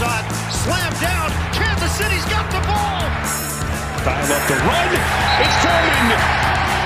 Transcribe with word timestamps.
down. 0.00 1.30
Kansas 1.52 1.92
City's 1.92 2.24
got 2.24 2.48
the 2.50 2.60
ball. 2.66 3.04
Dial 4.04 4.32
up 4.32 4.42
the 4.48 4.56
run. 4.64 4.88
It's. 5.44 5.60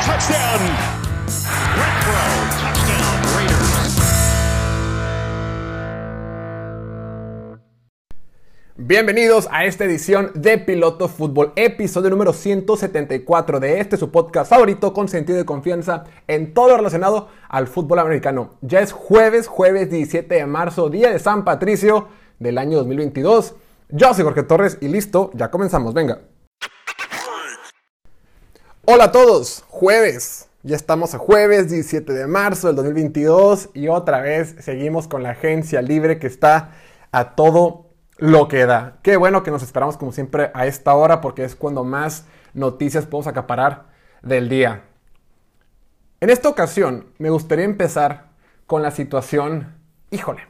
Touchdown. 0.04 0.60
Renfro, 1.78 2.22
touchdown. 2.60 3.14
Bienvenidos 8.76 9.48
a 9.50 9.64
esta 9.64 9.84
edición 9.84 10.32
de 10.34 10.58
Piloto 10.58 11.08
Fútbol, 11.08 11.52
episodio 11.54 12.10
número 12.10 12.32
174 12.32 13.60
de 13.60 13.80
este 13.80 13.96
su 13.96 14.10
podcast 14.10 14.50
favorito 14.50 14.92
con 14.92 15.08
sentido 15.08 15.38
de 15.38 15.44
confianza 15.44 16.04
en 16.26 16.52
todo 16.52 16.70
lo 16.70 16.76
relacionado 16.78 17.28
al 17.48 17.68
fútbol 17.68 18.00
americano. 18.00 18.50
Ya 18.60 18.80
es 18.80 18.92
jueves, 18.92 19.46
jueves 19.46 19.90
17 19.90 20.34
de 20.34 20.46
marzo, 20.46 20.90
día 20.90 21.10
de 21.10 21.20
San 21.20 21.44
Patricio 21.44 22.08
del 22.38 22.58
año 22.58 22.78
2022. 22.78 23.54
Yo 23.90 24.14
soy 24.14 24.24
Jorge 24.24 24.42
Torres 24.42 24.78
y 24.80 24.88
listo, 24.88 25.30
ya 25.34 25.50
comenzamos, 25.50 25.94
venga. 25.94 26.20
Hola 28.86 29.04
a 29.04 29.12
todos, 29.12 29.64
jueves. 29.68 30.48
Ya 30.62 30.76
estamos 30.76 31.14
a 31.14 31.18
jueves 31.18 31.70
17 31.70 32.12
de 32.12 32.26
marzo 32.26 32.68
del 32.68 32.76
2022 32.76 33.70
y 33.74 33.88
otra 33.88 34.20
vez 34.20 34.56
seguimos 34.60 35.08
con 35.08 35.22
la 35.22 35.30
agencia 35.30 35.82
libre 35.82 36.18
que 36.18 36.26
está 36.26 36.72
a 37.12 37.34
todo 37.34 37.90
lo 38.16 38.48
que 38.48 38.64
da. 38.64 38.98
Qué 39.02 39.16
bueno 39.16 39.42
que 39.42 39.50
nos 39.50 39.62
esperamos 39.62 39.96
como 39.96 40.12
siempre 40.12 40.50
a 40.54 40.66
esta 40.66 40.94
hora 40.94 41.20
porque 41.20 41.44
es 41.44 41.54
cuando 41.54 41.84
más 41.84 42.24
noticias 42.54 43.04
podemos 43.06 43.26
acaparar 43.26 43.86
del 44.22 44.48
día. 44.48 44.84
En 46.20 46.30
esta 46.30 46.48
ocasión 46.48 47.06
me 47.18 47.30
gustaría 47.30 47.66
empezar 47.66 48.30
con 48.66 48.82
la 48.82 48.90
situación, 48.90 49.74
híjole, 50.10 50.42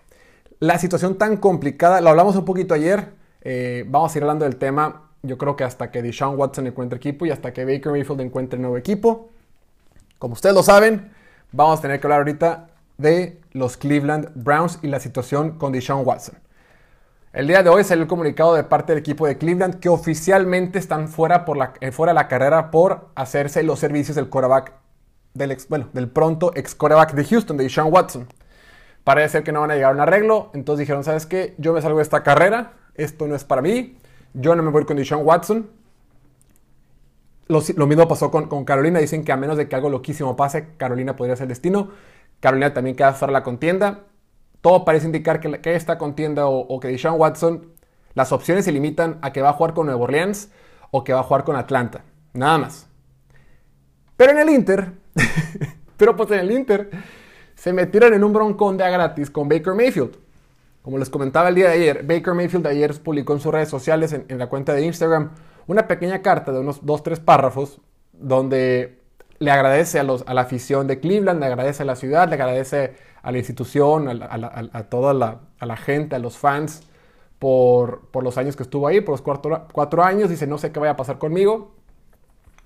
la 0.61 0.79
situación 0.79 1.17
tan 1.19 1.37
complicada, 1.37 2.01
lo 2.01 2.11
hablamos 2.11 2.37
un 2.37 2.45
poquito 2.45 2.75
ayer, 2.75 3.13
eh, 3.43 3.85
vamos 3.89 4.15
a 4.15 4.19
ir 4.19 4.23
hablando 4.25 4.45
del 4.45 4.57
tema, 4.57 5.11
yo 5.23 5.39
creo 5.39 5.57
que 5.57 5.65
hasta 5.65 5.91
que 5.91 6.03
Deshaun 6.03 6.39
Watson 6.39 6.67
encuentre 6.67 6.97
equipo 6.97 7.27
y 7.27 7.31
hasta 7.31 7.53
que 7.53 7.65
Baker 7.65 7.93
Mayfield 7.93 8.21
encuentre 8.21 8.59
nuevo 8.59 8.77
equipo. 8.77 9.31
Como 10.19 10.35
ustedes 10.35 10.55
lo 10.55 10.63
saben, 10.63 11.13
vamos 11.53 11.79
a 11.79 11.83
tener 11.83 12.01
que 12.01 12.07
hablar 12.07 12.21
ahorita 12.21 12.69
de 12.99 13.41
los 13.53 13.77
Cleveland 13.77 14.31
Browns 14.35 14.79
y 14.83 14.89
la 14.89 15.01
situación 15.01 15.59
con 15.59 15.73
Deshaun 15.73 16.07
Watson. 16.07 16.37
El 17.33 17.49
día 17.49 17.63
de 17.65 17.69
hoy 17.69 17.83
salió 17.83 18.03
el 18.03 18.09
comunicado 18.09 18.55
de 18.55 18.63
parte 18.63 18.93
del 18.93 19.01
equipo 19.01 19.27
de 19.27 19.37
Cleveland 19.37 19.81
que 19.81 19.89
oficialmente 19.89 20.79
están 20.79 21.09
fuera, 21.09 21.45
por 21.45 21.57
la, 21.57 21.73
eh, 21.81 21.91
fuera 21.91 22.13
de 22.13 22.15
la 22.15 22.29
carrera 22.29 22.71
por 22.71 23.09
hacerse 23.17 23.65
los 23.65 23.81
servicios 23.81 24.15
del 24.15 24.29
quarterback, 24.29 24.73
del, 25.33 25.51
ex, 25.51 25.69
bueno, 25.69 25.89
del 25.93 26.09
pronto 26.09 26.53
ex 26.55 26.77
quarterback 26.77 27.13
de 27.13 27.25
Houston, 27.25 27.57
de 27.57 27.69
Sean 27.69 27.93
Watson. 27.93 28.29
Parece 29.05 29.29
ser 29.31 29.45
que 29.45 29.53
no 29.53 29.61
van 29.61 29.71
a 29.71 29.75
llegar 29.75 29.93
a 29.93 29.95
un 29.95 30.01
arreglo, 30.01 30.51
entonces 30.55 30.81
dijeron, 30.81 31.05
¿sabes 31.05 31.27
qué? 31.27 31.55
Yo 31.59 31.73
me 31.73 31.83
salgo 31.83 31.99
de 31.99 32.03
esta 32.03 32.23
carrera, 32.23 32.73
esto 32.95 33.27
no 33.27 33.35
es 33.35 33.45
para 33.45 33.63
mí, 33.63 33.99
yo 34.33 34.57
no 34.57 34.63
me 34.63 34.71
voy 34.71 34.85
con 34.85 34.97
Deshaun 34.97 35.25
Watson. 35.27 35.71
Lo, 37.47 37.87
mismo 37.87 38.09
pasó 38.09 38.31
con, 38.31 38.65
Carolina, 38.65 38.99
dicen 38.99 39.23
que 39.23 39.31
a 39.31 39.37
menos 39.37 39.59
de 39.59 39.69
que 39.69 39.77
algo 39.77 39.91
loquísimo 39.91 40.35
pase, 40.35 40.69
Carolina 40.79 41.15
podría 41.15 41.37
ser 41.37 41.47
destino. 41.47 41.91
Carolina 42.41 42.73
también 42.73 42.97
queda 42.97 43.13
fuera 43.13 43.33
de 43.33 43.35
la 43.35 43.43
contienda 43.43 44.01
todo 44.65 44.83
parece 44.87 45.05
indicar 45.05 45.41
que, 45.41 45.61
que 45.61 45.75
esta 45.75 45.99
contienda 45.99 46.47
o, 46.47 46.59
o 46.59 46.81
que 46.81 46.89
Deshaun 46.89 47.21
Watson, 47.21 47.75
las 48.15 48.33
opciones 48.33 48.65
se 48.65 48.73
limitan 48.73 49.19
a 49.21 49.31
que 49.31 49.43
va 49.43 49.51
a 49.51 49.53
jugar 49.53 49.75
con 49.75 49.85
Nueva 49.85 50.01
Orleans 50.01 50.51
o 50.91 51.05
que 51.05 51.13
va 51.13 51.21
a 51.21 51.23
jugar 51.23 51.45
con 51.45 51.55
Atlanta. 51.55 52.03
Nada 52.33 52.57
más. 52.57 52.87
Pero 54.17 54.33
en 54.33 54.39
el 54.39 54.49
Inter, 54.49 54.93
pero 55.99 56.17
pues 56.17 56.31
en 56.31 56.39
el 56.39 56.51
Inter, 56.51 56.89
se 57.55 57.73
metieron 57.73 58.15
en 58.15 58.25
un 58.25 58.33
broncón 58.33 58.77
de 58.77 58.85
a 58.85 58.91
gratis 58.91 59.31
con 59.31 59.49
Baker 59.49 59.75
Mayfield. 59.75 60.17
Como 60.83 60.99
les 60.99 61.09
comentaba 61.09 61.49
el 61.49 61.55
día 61.55 61.69
de 61.69 61.75
ayer, 61.75 62.03
Baker 62.05 62.35
Mayfield 62.35 62.67
ayer 62.67 62.95
publicó 63.03 63.33
en 63.33 63.41
sus 63.41 63.53
redes 63.53 63.71
sociales, 63.71 64.13
en, 64.13 64.39
la 64.39 64.49
cuenta 64.49 64.75
de 64.75 64.85
Instagram, 64.85 65.31
una 65.67 65.89
pequeña 65.89 66.21
carta 66.21 66.53
de 66.53 66.61
unos 66.61 66.85
dos, 66.85 67.03
tres 67.03 67.21
párrafos, 67.21 67.81
donde 68.13 68.99
le 69.39 69.51
agradece 69.51 69.99
a, 69.99 70.03
los, 70.03 70.25
a 70.27 70.35
la 70.35 70.43
afición 70.43 70.87
de 70.87 71.01
Cleveland, 71.01 71.41
le 71.41 71.47
agradece 71.47 71.85
a 71.85 71.87
la 71.87 71.97
ciudad, 71.97 72.29
le 72.29 72.35
agradece 72.35 72.97
a 73.23 73.33
la 73.33 73.39
institución, 73.39 74.09
a, 74.09 74.27
a, 74.27 74.79
a 74.79 74.83
toda 74.85 75.15
la, 75.15 75.41
la, 75.59 75.77
gente, 75.77 76.17
a 76.17 76.19
los 76.19 76.37
fans, 76.37 76.83
por, 77.39 78.09
por, 78.11 78.23
los 78.23 78.37
años 78.37 78.55
que 78.55 78.63
estuvo 78.63 78.87
ahí, 78.87 79.01
por 79.01 79.15
los 79.15 79.23
cuatro, 79.23 79.67
cuatro, 79.73 80.05
años. 80.05 80.29
Dice, 80.29 80.47
no 80.47 80.59
sé 80.59 80.71
qué 80.71 80.81
vaya 80.81 80.93
a 80.93 80.97
pasar 80.97 81.19
conmigo, 81.19 81.73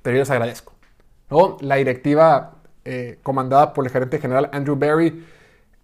pero 0.02 0.16
yo 0.16 0.22
les 0.22 0.30
agradezco. 0.30 0.72
¿No? 1.30 1.56
La 1.60 1.76
directiva 1.76 2.57
eh, 2.90 3.18
comandada 3.22 3.74
por 3.74 3.84
el 3.84 3.92
gerente 3.92 4.18
general 4.18 4.48
Andrew 4.52 4.76
Barry 4.76 5.26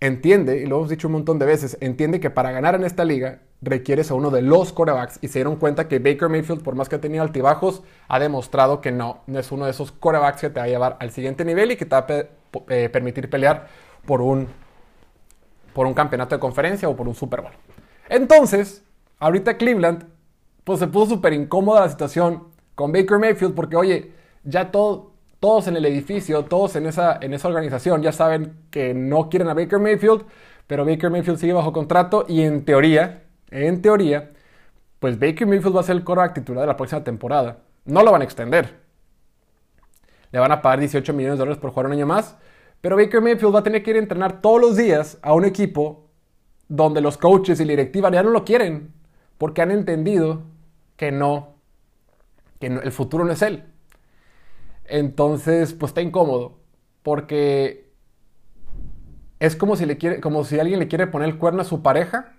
entiende, 0.00 0.62
y 0.62 0.66
lo 0.66 0.76
hemos 0.76 0.88
dicho 0.88 1.09
un 1.09 1.12
montón 1.12 1.38
de 1.38 1.44
veces, 1.44 1.76
entiende 1.82 2.19
que 2.19 2.31
para 2.31 2.50
ganar 2.50 2.75
en 2.75 2.84
esta 2.84 3.04
liga 3.04 3.41
requieres 3.60 4.10
a 4.10 4.15
uno 4.15 4.31
de 4.31 4.41
los 4.41 4.72
corebacks 4.72 5.19
y 5.20 5.28
se 5.28 5.41
dieron 5.41 5.56
cuenta 5.56 5.87
que 5.87 5.98
Baker 5.98 6.31
Mayfield, 6.31 6.62
por 6.62 6.75
más 6.75 6.88
que 6.88 6.97
ha 6.97 7.00
tenido 7.03 7.22
altibajos, 7.22 7.82
ha 8.09 8.19
demostrado 8.19 8.81
que 8.81 8.91
no, 8.91 9.20
no 9.26 9.38
es 9.38 9.53
uno 9.53 9.66
de 9.66 9.72
esos 9.72 9.93
corebacks 9.93 10.41
que 10.41 10.48
te 10.48 10.60
va 10.60 10.64
a 10.64 10.69
llevar 10.69 10.97
al 10.98 11.10
siguiente 11.10 11.44
nivel 11.44 11.72
y 11.72 11.76
que 11.76 11.84
te 11.84 11.94
va 11.94 12.06
a 12.09 12.25
eh, 12.70 12.88
permitir 12.88 13.28
pelear 13.28 13.69
por 14.06 14.22
un 14.22 14.48
por 15.75 15.87
un 15.87 15.93
campeonato 15.93 16.37
de 16.37 16.41
conferencia 16.41 16.88
o 16.88 16.97
por 16.97 17.06
un 17.06 17.14
Super 17.14 17.43
Bowl. 17.43 17.53
Entonces, 18.09 18.82
ahorita 19.19 19.59
Cleveland, 19.59 20.06
pues 20.62 20.78
se 20.78 20.87
puso 20.87 21.16
súper 21.16 21.34
incómoda 21.34 21.81
la 21.81 21.88
situación 21.91 22.44
con 22.75 22.93
Baker 22.93 23.19
Mayfield 23.19 23.54
porque, 23.54 23.76
oye, 23.76 24.12
ya 24.44 24.70
todo, 24.70 25.13
todos 25.44 25.69
en 25.69 25.77
el 25.77 25.84
edificio, 25.84 26.47
todos 26.47 26.75
en 26.75 26.87
esa, 26.87 27.19
en 27.21 27.34
esa 27.34 27.49
organización 27.49 28.00
ya 28.00 28.12
saben 28.12 28.60
que 28.71 28.94
no 28.94 29.28
quieren 29.28 29.50
a 29.50 29.53
Baker 29.53 29.78
Mayfield, 29.78 30.25
pero 30.66 30.87
Baker 30.87 31.10
Mayfield 31.10 31.37
sigue 31.37 31.53
bajo 31.53 31.71
contrato 31.71 32.25
y 32.27 32.41
en 32.41 32.65
teoría, 32.65 33.25
en 33.50 33.82
teoría, 33.82 34.31
pues 35.00 35.19
Baker 35.19 35.47
Mayfield 35.47 35.77
va 35.77 35.81
a 35.81 35.82
ser 35.82 35.97
el 35.97 36.03
quarterback 36.03 36.32
titular 36.32 36.62
de 36.62 36.69
la 36.69 36.78
próxima 36.78 37.05
temporada. 37.05 37.59
No 37.84 38.03
lo 38.03 38.10
van 38.10 38.22
a 38.22 38.25
extender. 38.25 38.81
Le 40.32 40.38
van 40.38 40.50
a 40.50 40.62
pagar 40.62 40.81
18 40.81 41.12
millones 41.12 41.37
de 41.37 41.41
dólares 41.41 41.61
por 41.61 41.72
jugar 41.72 41.88
un 41.88 41.93
año 41.93 42.06
más. 42.06 42.38
Pero 42.81 42.97
Baker 42.97 43.21
Mayfield 43.21 43.55
va 43.55 43.59
a 43.59 43.65
tener 43.65 43.82
que 43.82 43.91
ir 43.91 43.97
a 43.97 43.99
entrenar 43.99 44.41
todos 44.41 44.59
los 44.59 44.78
días 44.78 45.19
a 45.21 45.34
un 45.34 45.44
equipo 45.44 46.09
donde 46.69 47.03
los 47.03 47.19
coaches 47.19 47.61
y 47.61 47.66
la 47.66 47.72
directiva 47.72 48.11
ya 48.11 48.22
no 48.22 48.31
lo 48.31 48.47
quieren 48.47 48.94
porque 49.37 49.61
han 49.61 49.72
entendido 49.72 50.44
que 50.97 51.12
no, 51.12 51.56
que 52.61 52.71
no, 52.71 52.81
el 52.81 52.93
futuro 52.93 53.26
no 53.26 53.32
es 53.32 53.43
él. 53.43 53.73
Entonces, 54.86 55.72
pues 55.72 55.90
está 55.90 56.02
incómodo 56.02 56.58
porque 57.02 57.92
es 59.38 59.56
como 59.56 59.76
si, 59.76 59.86
le 59.86 59.98
quiere, 59.98 60.20
como 60.20 60.44
si 60.44 60.58
alguien 60.58 60.78
le 60.78 60.88
quiere 60.88 61.06
poner 61.06 61.28
el 61.28 61.38
cuerno 61.38 61.62
a 61.62 61.64
su 61.64 61.82
pareja. 61.82 62.32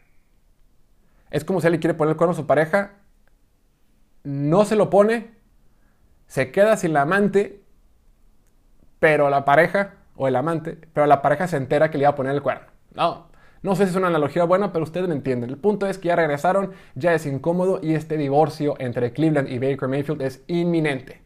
Es 1.31 1.44
como 1.44 1.61
si 1.61 1.67
alguien 1.67 1.81
quiere 1.81 1.94
poner 1.94 2.13
el 2.13 2.17
cuerno 2.17 2.33
a 2.33 2.35
su 2.35 2.47
pareja, 2.47 2.94
no 4.23 4.66
se 4.66 4.75
lo 4.75 4.89
pone, 4.89 5.31
se 6.28 6.51
queda 6.51 6.78
sin 6.78 6.94
la 6.94 7.01
amante, 7.01 7.61
pero 9.00 9.29
la 9.29 9.45
pareja 9.45 9.95
o 10.16 10.27
el 10.27 10.35
amante, 10.35 10.79
pero 10.94 11.06
la 11.07 11.22
pareja 11.22 11.47
se 11.47 11.57
entera 11.57 11.91
que 11.91 11.97
le 11.97 12.03
iba 12.03 12.12
a 12.12 12.16
poner 12.16 12.33
el 12.33 12.41
cuerno. 12.41 12.67
No, 12.94 13.27
no 13.62 13.75
sé 13.75 13.85
si 13.85 13.91
es 13.91 13.95
una 13.95 14.07
analogía 14.07 14.44
buena, 14.45 14.72
pero 14.72 14.83
ustedes 14.83 15.07
me 15.07 15.16
entienden. 15.16 15.50
El 15.50 15.57
punto 15.57 15.88
es 15.88 15.97
que 15.97 16.07
ya 16.07 16.16
regresaron, 16.16 16.72
ya 16.95 17.13
es 17.13 17.25
incómodo 17.25 17.79
y 17.81 17.95
este 17.95 18.17
divorcio 18.17 18.75
entre 18.79 19.12
Cleveland 19.12 19.50
y 19.50 19.59
Baker 19.59 19.89
Mayfield 19.89 20.22
es 20.22 20.44
inminente. 20.47 21.25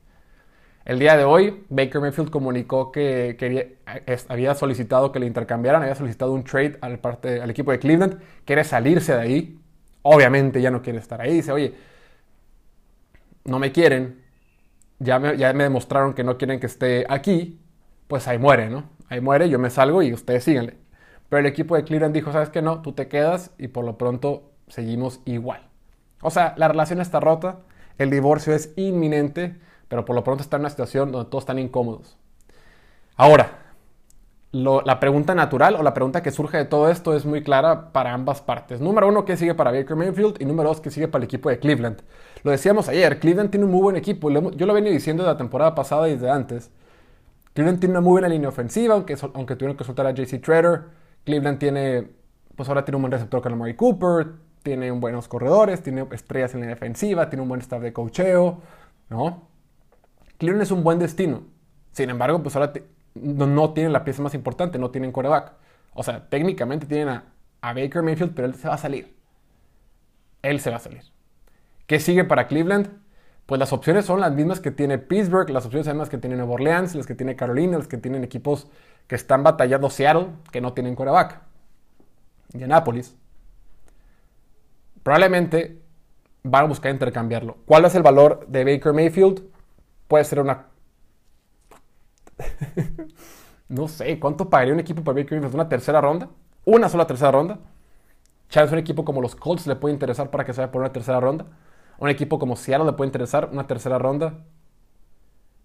El 0.89 0.97
día 0.97 1.15
de 1.15 1.23
hoy, 1.23 1.65
Baker 1.69 2.01
Mayfield 2.01 2.31
comunicó 2.31 2.91
que 2.91 3.35
quería, 3.37 3.67
había 4.27 4.55
solicitado 4.55 5.11
que 5.11 5.19
le 5.19 5.27
intercambiaran, 5.27 5.83
había 5.83 5.93
solicitado 5.93 6.33
un 6.33 6.43
trade 6.43 6.79
al, 6.81 6.97
parte, 6.97 7.43
al 7.43 7.49
equipo 7.51 7.69
de 7.69 7.77
Cleveland, 7.77 8.19
quiere 8.43 8.63
salirse 8.63 9.13
de 9.13 9.21
ahí. 9.21 9.59
Obviamente 10.01 10.63
ya 10.63 10.71
no 10.71 10.81
quiere 10.81 10.97
estar 10.97 11.21
ahí. 11.21 11.31
Dice, 11.31 11.51
oye, 11.51 11.75
no 13.43 13.59
me 13.59 13.71
quieren, 13.71 14.23
ya 14.97 15.19
me, 15.19 15.37
ya 15.37 15.53
me 15.53 15.65
demostraron 15.65 16.15
que 16.15 16.23
no 16.23 16.39
quieren 16.39 16.59
que 16.59 16.65
esté 16.65 17.05
aquí, 17.07 17.59
pues 18.07 18.27
ahí 18.27 18.39
muere, 18.39 18.71
¿no? 18.71 18.89
Ahí 19.09 19.21
muere, 19.21 19.47
yo 19.47 19.59
me 19.59 19.69
salgo 19.69 20.01
y 20.01 20.11
ustedes 20.11 20.43
síganle. 20.43 20.73
Pero 21.29 21.41
el 21.41 21.45
equipo 21.45 21.75
de 21.75 21.83
Cleveland 21.83 22.15
dijo, 22.15 22.31
¿sabes 22.31 22.49
qué? 22.49 22.63
No, 22.63 22.81
tú 22.81 22.93
te 22.93 23.07
quedas 23.07 23.51
y 23.59 23.67
por 23.67 23.85
lo 23.85 23.99
pronto 23.99 24.53
seguimos 24.67 25.21
igual. 25.25 25.69
O 26.23 26.31
sea, 26.31 26.55
la 26.57 26.67
relación 26.67 26.99
está 26.99 27.19
rota, 27.19 27.59
el 27.99 28.09
divorcio 28.09 28.55
es 28.55 28.73
inminente, 28.75 29.68
pero 29.89 30.05
por 30.05 30.15
lo 30.15 30.23
pronto 30.23 30.41
está 30.41 30.55
en 30.55 30.61
una 30.61 30.69
situación 30.69 31.11
donde 31.11 31.29
todos 31.29 31.41
están 31.41 31.59
incómodos. 31.59 32.17
Ahora, 33.17 33.59
la 34.51 34.99
pregunta 34.99 35.35
natural 35.35 35.75
o 35.75 35.83
la 35.83 35.93
pregunta 35.93 36.23
que 36.23 36.31
surge 36.31 36.57
de 36.57 36.65
todo 36.65 36.89
esto 36.89 37.15
es 37.15 37.25
muy 37.25 37.43
clara 37.43 37.91
para 37.91 38.13
ambas 38.13 38.41
partes. 38.41 38.81
Número 38.81 39.07
uno, 39.07 39.25
¿qué 39.25 39.37
sigue 39.37 39.53
para 39.53 39.71
Baker 39.71 39.95
Mayfield? 39.95 40.37
Y 40.39 40.45
número 40.45 40.69
dos, 40.69 40.81
¿qué 40.81 40.89
sigue 40.89 41.07
para 41.07 41.23
el 41.23 41.25
equipo 41.25 41.49
de 41.49 41.59
Cleveland? 41.59 42.01
Lo 42.43 42.51
decíamos 42.51 42.87
ayer, 42.89 43.19
Cleveland 43.19 43.51
tiene 43.51 43.65
un 43.65 43.71
muy 43.71 43.81
buen 43.81 43.95
equipo. 43.95 44.29
Yo 44.31 44.65
lo 44.65 44.73
venía 44.73 44.91
diciendo 44.91 45.23
de 45.23 45.29
la 45.29 45.37
temporada 45.37 45.75
pasada 45.75 46.07
y 46.07 46.13
desde 46.13 46.29
antes. 46.31 46.71
Cleveland 47.53 47.79
tiene 47.79 47.91
una 47.93 48.01
muy 48.01 48.11
buena 48.11 48.29
línea 48.29 48.49
ofensiva, 48.49 48.95
aunque, 48.95 49.17
aunque 49.33 49.55
tuvieron 49.55 49.77
que 49.77 49.83
soltar 49.83 50.07
a 50.07 50.11
JC 50.11 50.41
Treader. 50.41 50.83
Cleveland 51.25 51.59
tiene, 51.59 52.07
pues 52.55 52.69
ahora 52.69 52.85
tiene 52.85 52.95
un 52.95 53.03
buen 53.03 53.11
receptor 53.11 53.41
con 53.41 53.53
Amari 53.53 53.75
Cooper, 53.75 54.27
tiene 54.63 54.89
buenos 54.91 55.27
corredores, 55.27 55.83
tiene 55.83 56.07
estrellas 56.11 56.55
en 56.55 56.61
la 56.61 56.67
defensiva, 56.67 57.29
tiene 57.29 57.43
un 57.43 57.49
buen 57.49 57.61
staff 57.61 57.81
de 57.81 57.93
cocheo, 57.93 58.61
¿no? 59.09 59.48
Cleveland 60.39 60.63
es 60.63 60.71
un 60.71 60.83
buen 60.83 60.97
destino. 60.97 61.43
Sin 61.91 62.09
embargo, 62.09 62.41
pues 62.41 62.55
ahora 62.55 62.73
no, 63.13 63.73
tienen 63.73 63.93
la 63.93 64.03
pieza 64.03 64.23
más 64.23 64.33
importante, 64.33 64.79
no 64.79 64.89
tienen 64.89 65.11
quarterback. 65.11 65.53
O 65.93 66.01
sea, 66.01 66.27
técnicamente 66.29 66.87
tienen 66.87 67.09
a, 67.09 67.23
Baker 67.61 68.01
Mayfield, 68.01 68.33
pero 68.33 68.47
él 68.47 68.55
se 68.55 68.67
va 68.67 68.75
a 68.75 68.77
salir. 68.77 69.15
él 70.41 70.59
se 70.61 70.69
va 70.69 70.77
a 70.77 70.79
salir. 70.79 71.03
¿Qué 71.85 71.99
sigue 71.99 72.23
para 72.23 72.47
Cleveland? 72.47 72.89
Pues 73.45 73.59
las 73.59 73.73
opciones 73.73 74.05
son 74.05 74.21
las 74.21 74.31
mismas 74.31 74.59
que 74.59 74.71
tiene 74.71 74.97
Pittsburgh, 74.97 75.49
las 75.49 75.65
opciones 75.65 75.87
son 75.87 75.97
las 75.97 76.09
que 76.09 76.17
tiene 76.17 76.37
Nueva 76.37 76.53
Orleans, 76.53 76.95
las 76.95 77.05
que 77.05 77.15
tiene 77.15 77.35
Carolina, 77.35 77.77
las 77.77 77.87
que 77.87 77.97
tienen 77.97 78.23
equipos 78.23 78.67
que 79.07 79.15
están 79.15 79.43
batallando 79.43 79.89
Seattle, 79.89 80.27
que 80.51 80.61
no 80.61 80.73
tienen 80.73 80.95
quarterback. 80.95 81.41
Indianapolis. 82.53 83.17
Probablemente 85.03 85.81
van 86.43 86.65
a 86.65 86.67
buscar 86.67 86.91
intercambiarlo. 86.91 87.57
¿Cuál 87.65 87.85
es 87.85 87.95
el 87.95 88.03
valor 88.03 88.45
de 88.47 88.63
Baker 88.63 88.93
Mayfield? 88.93 89.41
Puede 90.09 90.25
ser 90.25 90.41
una... 90.41 90.67
no 93.69 93.87
sé, 93.87 94.19
¿cuánto 94.19 94.49
pagaría 94.49 94.73
un 94.73 94.79
equipo 94.79 95.03
para 95.03 95.15
Baker 95.15 95.39
Mayfield? 95.39 95.55
¿Una 95.55 95.69
tercera 95.69 96.01
ronda? 96.01 96.29
¿Una 96.65 96.89
sola 96.89 97.07
tercera 97.07 97.31
ronda? 97.31 97.59
Chance 98.49 98.73
un 98.73 98.79
equipo 98.79 99.05
como 99.05 99.21
los 99.21 99.35
Colts 99.35 99.67
le 99.67 99.75
puede 99.75 99.93
interesar 99.93 100.31
para 100.31 100.45
que 100.45 100.53
se 100.53 100.61
vaya 100.61 100.71
por 100.71 100.81
una 100.81 100.91
tercera 100.93 101.19
ronda. 101.19 101.45
Un 101.99 102.09
equipo 102.09 102.39
como 102.39 102.55
Seattle 102.55 102.87
le 102.87 102.93
puede 102.93 103.09
interesar 103.09 103.49
una 103.51 103.67
tercera 103.67 103.99
ronda. 103.99 104.45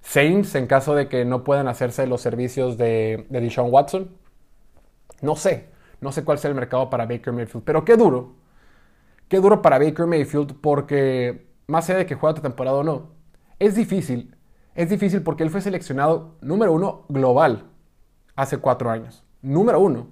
Saints 0.02 0.54
en 0.54 0.66
caso 0.66 0.94
de 0.94 1.08
que 1.08 1.24
no 1.24 1.44
puedan 1.44 1.66
hacerse 1.68 2.06
los 2.06 2.20
servicios 2.20 2.76
de, 2.76 3.26
de 3.30 3.40
Deshaun 3.40 3.72
Watson. 3.72 4.10
No 5.22 5.36
sé. 5.36 5.70
No 6.00 6.12
sé 6.12 6.24
cuál 6.24 6.38
sea 6.38 6.50
el 6.50 6.54
mercado 6.54 6.90
para 6.90 7.06
Baker 7.06 7.32
Mayfield. 7.32 7.64
Pero 7.64 7.84
qué 7.84 7.96
duro. 7.96 8.34
Qué 9.28 9.38
duro 9.38 9.62
para 9.62 9.78
Baker 9.78 10.06
Mayfield 10.06 10.60
porque 10.60 11.46
más 11.66 11.88
allá 11.88 12.00
de 12.00 12.06
que 12.06 12.14
juegue 12.14 12.32
otra 12.32 12.42
temporada 12.42 12.76
o 12.78 12.84
no, 12.84 13.13
es 13.66 13.74
difícil. 13.74 14.36
Es 14.74 14.90
difícil 14.90 15.22
porque 15.22 15.42
él 15.42 15.50
fue 15.50 15.60
seleccionado 15.60 16.36
número 16.40 16.72
uno 16.72 17.04
global 17.08 17.64
hace 18.34 18.58
cuatro 18.58 18.90
años. 18.90 19.24
Número 19.42 19.80
uno. 19.80 20.08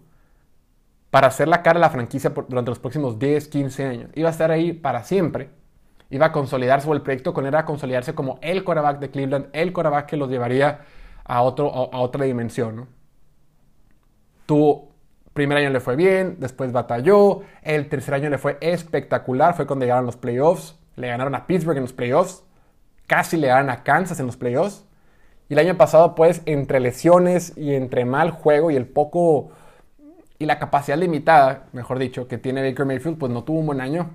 Para 1.10 1.26
hacer 1.26 1.49
la 1.49 1.62
cara 1.62 1.78
a 1.78 1.81
la 1.81 1.90
franquicia 1.90 2.31
durante 2.31 2.70
los 2.70 2.78
próximos 2.78 3.19
10, 3.19 3.49
15 3.49 3.84
años. 3.84 4.10
Iba 4.14 4.28
a 4.28 4.32
estar 4.32 4.50
ahí 4.50 4.72
para 4.72 5.02
siempre 5.02 5.50
iba 6.12 6.26
a 6.26 6.32
consolidarse, 6.32 6.88
o 6.88 6.93
el 6.93 7.00
proyecto 7.00 7.32
con 7.32 7.46
él 7.46 7.54
era 7.54 7.64
consolidarse 7.64 8.14
como 8.14 8.38
el 8.43 8.64
quarterback 8.64 8.99
de 8.99 9.10
Cleveland, 9.10 9.46
el 9.55 9.72
quarterback 9.72 10.06
que 10.06 10.19
los 10.19 10.28
llevaría 10.28 10.81
a, 11.25 11.40
otro, 11.40 11.72
a, 11.72 11.98
otra 11.98 12.26
dimensión. 12.26 12.76
¿no? 12.76 12.87
Primer 15.32 15.56
año 15.56 15.70
le 15.70 15.81
fue 15.81 15.96
bien, 15.96 16.37
después 16.38 16.70
batalló, 16.72 17.40
el 17.62 17.88
tercer 17.88 18.12
año 18.12 18.28
le 18.28 18.37
fue 18.37 18.58
espectacular, 18.60 19.55
fue 19.55 19.66
cuando 19.66 19.87
llegaron 19.87 20.05
los 20.05 20.19
playoffs, 20.19 20.78
le 20.96 21.08
ganaron 21.08 21.34
a 21.34 21.46
Pittsburgh 21.46 21.78
en 21.78 21.84
los 21.84 21.94
playoffs, 21.94 22.44
casi 23.12 23.36
le 23.36 23.48
ganaron 23.48 23.68
a 23.68 23.82
Kansas 23.82 24.20
en 24.20 24.26
los 24.26 24.38
playoffs. 24.38 24.86
Y 25.50 25.52
el 25.52 25.58
año 25.58 25.76
pasado, 25.76 26.14
pues, 26.14 26.40
entre 26.46 26.80
lesiones 26.80 27.52
y 27.58 27.74
entre 27.74 28.06
mal 28.06 28.30
juego 28.30 28.70
y 28.70 28.76
el 28.76 28.86
poco 28.86 29.50
y 30.38 30.46
la 30.46 30.58
capacidad 30.58 30.96
limitada, 30.96 31.66
mejor 31.74 31.98
dicho, 31.98 32.26
que 32.26 32.38
tiene 32.38 32.62
Baker 32.62 32.86
Mayfield, 32.86 33.18
pues 33.18 33.30
no 33.30 33.44
tuvo 33.44 33.60
un 33.60 33.66
buen 33.66 33.82
año. 33.82 34.12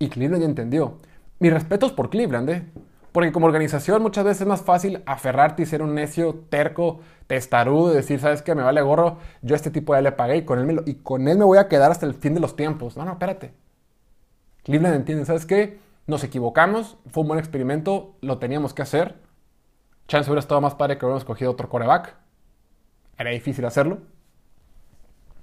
Y 0.00 0.08
Cleveland 0.08 0.42
entendió. 0.42 0.98
Mis 1.38 1.52
respetos 1.52 1.92
por 1.92 2.10
Cleveland, 2.10 2.50
¿eh? 2.50 2.64
Porque 3.12 3.30
como 3.30 3.46
organización 3.46 4.02
muchas 4.02 4.24
veces 4.24 4.40
es 4.40 4.48
más 4.48 4.62
fácil 4.62 5.04
aferrarte 5.06 5.62
y 5.62 5.66
ser 5.66 5.80
un 5.80 5.94
necio, 5.94 6.34
terco, 6.48 7.02
testarudo 7.28 7.92
y 7.92 7.94
decir, 7.94 8.18
¿sabes 8.18 8.42
qué? 8.42 8.56
Me 8.56 8.64
vale 8.64 8.82
gorro, 8.82 9.18
yo 9.42 9.54
a 9.54 9.56
este 9.56 9.70
tipo 9.70 9.94
ya 9.94 10.00
le 10.00 10.10
pagué 10.10 10.38
y 10.38 10.44
con, 10.44 10.58
él 10.58 10.82
y 10.86 10.94
con 10.94 11.28
él 11.28 11.38
me 11.38 11.44
voy 11.44 11.58
a 11.58 11.68
quedar 11.68 11.92
hasta 11.92 12.04
el 12.04 12.14
fin 12.14 12.34
de 12.34 12.40
los 12.40 12.56
tiempos. 12.56 12.96
No, 12.96 13.04
no, 13.04 13.12
espérate. 13.12 13.54
Cleveland 14.64 14.96
entiende, 14.96 15.24
¿sabes 15.24 15.46
qué? 15.46 15.83
Nos 16.06 16.22
equivocamos, 16.24 16.98
fue 17.06 17.22
un 17.22 17.28
buen 17.28 17.40
experimento, 17.40 18.16
lo 18.20 18.38
teníamos 18.38 18.74
que 18.74 18.82
hacer. 18.82 19.16
Chance 20.06 20.30
hubiera 20.30 20.40
estado 20.40 20.60
más 20.60 20.74
padre 20.74 20.98
que 20.98 21.04
hubiéramos 21.04 21.24
cogido 21.24 21.50
otro 21.50 21.68
coreback. 21.68 22.14
Era 23.16 23.30
difícil 23.30 23.64
hacerlo. 23.64 23.98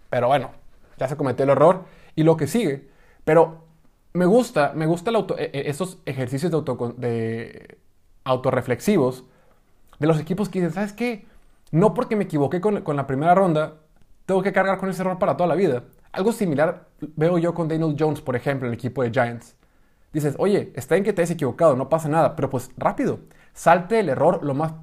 Pero 0.09 0.27
bueno, 0.27 0.51
ya 0.97 1.07
se 1.07 1.17
cometió 1.17 1.43
el 1.43 1.49
error. 1.49 1.85
Y 2.15 2.23
lo 2.23 2.37
que 2.37 2.47
sigue. 2.47 2.89
Pero 3.23 3.65
me 4.13 4.25
gusta, 4.25 4.73
me 4.75 4.85
gusta 4.85 5.11
e, 5.11 5.43
e, 5.53 5.69
esos 5.69 5.99
ejercicios 6.05 6.51
de, 6.51 6.57
auto, 6.57 6.93
de 6.97 7.79
autorreflexivos 8.23 9.25
de 10.01 10.07
los 10.07 10.19
equipos 10.19 10.49
que 10.49 10.59
dicen, 10.59 10.73
¿sabes 10.73 10.93
qué? 10.93 11.25
No 11.71 11.93
porque 11.93 12.15
me 12.15 12.23
equivoqué 12.23 12.59
con, 12.59 12.83
la 12.95 13.05
primera 13.05 13.35
ronda, 13.35 13.75
tengo 14.25 14.41
que 14.41 14.51
cargar 14.51 14.79
con 14.79 14.89
ese 14.89 15.03
error 15.03 15.19
para 15.19 15.37
toda 15.37 15.47
la 15.47 15.55
vida. 15.55 15.83
Algo 16.11 16.31
similar 16.31 16.87
veo 16.99 17.37
yo 17.37 17.53
con 17.53 17.67
Daniel 17.67 17.95
Jones, 17.97 18.19
por 18.19 18.35
ejemplo, 18.35 18.67
en 18.67 18.73
el 18.73 18.79
equipo 18.79 19.03
de 19.03 19.11
Giants. 19.11 19.55
Dices, 20.13 20.35
oye, 20.39 20.73
está 20.75 20.95
bien 20.95 21.05
que 21.05 21.13
te 21.13 21.21
hayas 21.21 21.31
equivocado, 21.31 21.75
no 21.75 21.89
pasa 21.89 22.09
nada, 22.09 22.35
pero 22.35 22.49
pues 22.49 22.71
rápido, 22.77 23.19
salte 23.53 23.99
el 23.99 24.09
error 24.09 24.43
lo 24.43 24.53
más 24.53 24.73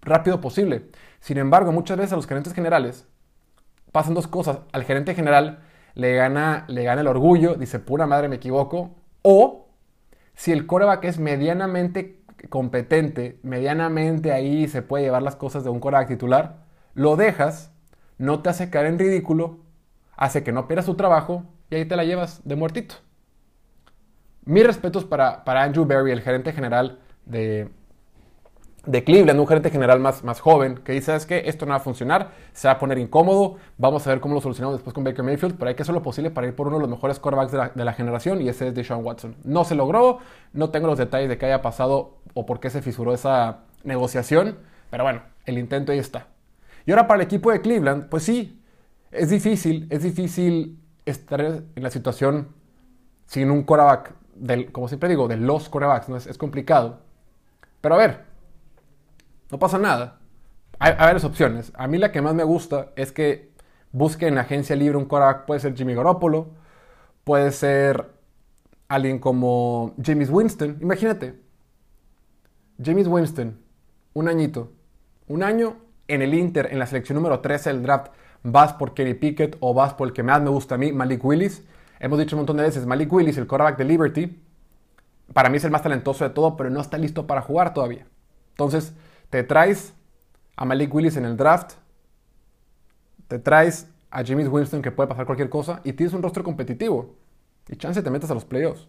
rápido 0.00 0.40
posible. 0.40 0.90
Sin 1.20 1.38
embargo, 1.38 1.72
muchas 1.72 1.96
veces 1.96 2.12
a 2.12 2.16
los 2.16 2.26
gerentes 2.26 2.52
generales 2.52 3.06
pasan 3.92 4.14
dos 4.14 4.26
cosas. 4.26 4.58
Al 4.72 4.84
gerente 4.84 5.14
general 5.14 5.60
le 5.94 6.14
gana, 6.16 6.64
le 6.68 6.82
gana 6.84 7.02
el 7.02 7.06
orgullo, 7.06 7.54
dice, 7.54 7.78
pura 7.78 8.06
madre, 8.06 8.28
me 8.28 8.36
equivoco. 8.36 8.96
O 9.22 9.68
si 10.34 10.52
el 10.52 10.66
coreback 10.66 11.04
es 11.04 11.18
medianamente 11.18 12.22
competente, 12.48 13.38
medianamente 13.42 14.32
ahí 14.32 14.66
se 14.66 14.82
puede 14.82 15.04
llevar 15.04 15.22
las 15.22 15.36
cosas 15.36 15.62
de 15.62 15.70
un 15.70 15.78
coreback 15.78 16.08
titular, 16.08 16.64
lo 16.94 17.16
dejas, 17.16 17.72
no 18.18 18.42
te 18.42 18.50
hace 18.50 18.70
caer 18.70 18.86
en 18.86 18.98
ridículo, 18.98 19.60
hace 20.16 20.42
que 20.42 20.52
no 20.52 20.66
pierdas 20.66 20.86
tu 20.86 20.96
trabajo 20.96 21.44
y 21.70 21.76
ahí 21.76 21.84
te 21.84 21.96
la 21.96 22.04
llevas 22.04 22.40
de 22.44 22.56
muertito. 22.56 22.96
Mis 24.44 24.66
respetos 24.66 25.04
para, 25.04 25.44
para 25.44 25.62
Andrew 25.62 25.84
Berry, 25.84 26.10
el 26.10 26.20
gerente 26.20 26.52
general 26.52 26.98
de, 27.26 27.68
de 28.86 29.04
Cleveland, 29.04 29.38
un 29.38 29.46
gerente 29.46 29.70
general 29.70 30.00
más, 30.00 30.24
más 30.24 30.40
joven, 30.40 30.76
que 30.78 30.92
dice, 30.92 31.14
es 31.14 31.26
que 31.26 31.44
esto 31.46 31.66
no 31.66 31.70
va 31.70 31.76
a 31.76 31.80
funcionar, 31.80 32.32
se 32.52 32.66
va 32.66 32.74
a 32.74 32.78
poner 32.78 32.98
incómodo, 32.98 33.56
vamos 33.78 34.04
a 34.06 34.10
ver 34.10 34.20
cómo 34.20 34.34
lo 34.34 34.40
solucionamos 34.40 34.78
después 34.78 34.92
con 34.92 35.04
Baker 35.04 35.24
Mayfield, 35.24 35.56
pero 35.56 35.68
hay 35.68 35.76
que 35.76 35.82
hacer 35.82 35.94
lo 35.94 36.02
posible 36.02 36.30
para 36.30 36.48
ir 36.48 36.56
por 36.56 36.66
uno 36.66 36.76
de 36.76 36.82
los 36.82 36.90
mejores 36.90 37.20
quarterbacks 37.20 37.76
de 37.76 37.84
la, 37.84 37.92
generación 37.92 38.42
y 38.42 38.48
ese 38.48 38.68
es 38.68 38.74
Deshaun 38.74 39.04
Watson. 39.04 39.36
No 39.44 39.64
se 39.64 39.76
logró, 39.76 40.18
no 40.52 40.70
tengo 40.70 40.88
los 40.88 40.98
detalles 40.98 41.28
de 41.28 41.38
qué 41.38 41.46
haya 41.46 41.62
pasado 41.62 42.18
o 42.34 42.44
por 42.44 42.58
qué 42.58 42.70
se 42.70 42.82
fisuró 42.82 43.14
esa 43.14 43.60
negociación, 43.84 44.58
pero 44.90 45.04
bueno, 45.04 45.22
el 45.44 45.58
intento 45.58 45.92
ahí 45.92 45.98
está. 45.98 46.26
Y 46.84 46.90
ahora 46.90 47.06
para 47.06 47.20
el 47.20 47.26
equipo 47.26 47.52
de 47.52 47.60
Cleveland, 47.60 48.08
pues 48.08 48.24
sí, 48.24 48.60
es 49.12 49.30
difícil, 49.30 49.86
es 49.90 50.02
difícil 50.02 50.80
estar 51.04 51.40
en 51.40 51.82
la 51.82 51.90
situación 51.90 52.48
sin 53.26 53.50
un 53.50 53.62
quarterback, 53.62 54.14
como 54.72 54.88
siempre 54.88 55.08
digo, 55.08 55.28
de 55.28 55.36
los 55.36 55.68
quarterbacks, 55.68 56.08
¿no? 56.08 56.16
es, 56.16 56.38
complicado. 56.38 57.00
Pero 57.80 57.94
a 57.94 57.98
ver, 57.98 58.24
no 59.50 59.58
pasa 59.58 59.78
nada. 59.78 60.18
Hay, 60.78 60.94
varias 60.94 61.24
opciones. 61.24 61.72
A 61.74 61.86
mí 61.86 61.98
la 61.98 62.12
que 62.12 62.22
más 62.22 62.34
me 62.34 62.44
gusta 62.44 62.92
es 62.96 63.12
que 63.12 63.52
busquen 63.92 64.34
en 64.34 64.38
agencia 64.38 64.74
libre 64.74 64.96
un 64.96 65.04
quarterback. 65.04 65.46
Puede 65.46 65.60
ser 65.60 65.76
Jimmy 65.76 65.94
Garoppolo, 65.94 66.50
puede 67.24 67.52
ser 67.52 68.10
alguien 68.88 69.18
como 69.18 69.94
James 70.02 70.30
Winston. 70.30 70.78
Imagínate, 70.80 71.40
James 72.82 73.06
Winston, 73.06 73.58
un 74.14 74.28
añito, 74.28 74.72
un 75.28 75.42
año 75.42 75.76
en 76.08 76.22
el 76.22 76.34
Inter, 76.34 76.68
en 76.70 76.78
la 76.78 76.86
selección 76.86 77.16
número 77.16 77.40
13 77.40 77.70
del 77.70 77.82
draft, 77.82 78.12
vas 78.42 78.72
por 78.74 78.94
Kenny 78.94 79.14
Pickett 79.14 79.56
o 79.60 79.72
vas 79.72 79.94
por 79.94 80.08
el 80.08 80.14
que 80.14 80.22
más 80.22 80.42
me 80.42 80.50
gusta 80.50 80.74
a 80.74 80.78
mí, 80.78 80.92
Malik 80.92 81.24
Willis. 81.24 81.62
Hemos 82.02 82.18
dicho 82.18 82.34
un 82.34 82.40
montón 82.40 82.56
de 82.56 82.64
veces, 82.64 82.84
Malik 82.84 83.12
Willis, 83.12 83.38
el 83.38 83.46
quarterback 83.46 83.78
de 83.78 83.84
Liberty, 83.84 84.42
para 85.32 85.48
mí 85.48 85.58
es 85.58 85.64
el 85.64 85.70
más 85.70 85.84
talentoso 85.84 86.24
de 86.24 86.30
todo, 86.30 86.56
pero 86.56 86.68
no 86.68 86.80
está 86.80 86.98
listo 86.98 87.28
para 87.28 87.42
jugar 87.42 87.72
todavía. 87.72 88.08
Entonces, 88.50 88.92
te 89.30 89.44
traes 89.44 89.94
a 90.56 90.64
Malik 90.64 90.92
Willis 90.92 91.16
en 91.16 91.24
el 91.24 91.36
draft, 91.36 91.74
te 93.28 93.38
traes 93.38 93.86
a 94.10 94.24
James 94.24 94.48
Winston 94.48 94.82
que 94.82 94.90
puede 94.90 95.08
pasar 95.08 95.26
cualquier 95.26 95.48
cosa 95.48 95.80
y 95.84 95.92
tienes 95.92 96.12
un 96.12 96.24
rostro 96.24 96.42
competitivo 96.42 97.14
y 97.68 97.76
chance 97.76 98.02
te 98.02 98.10
metas 98.10 98.32
a 98.32 98.34
los 98.34 98.44
playoffs. 98.44 98.88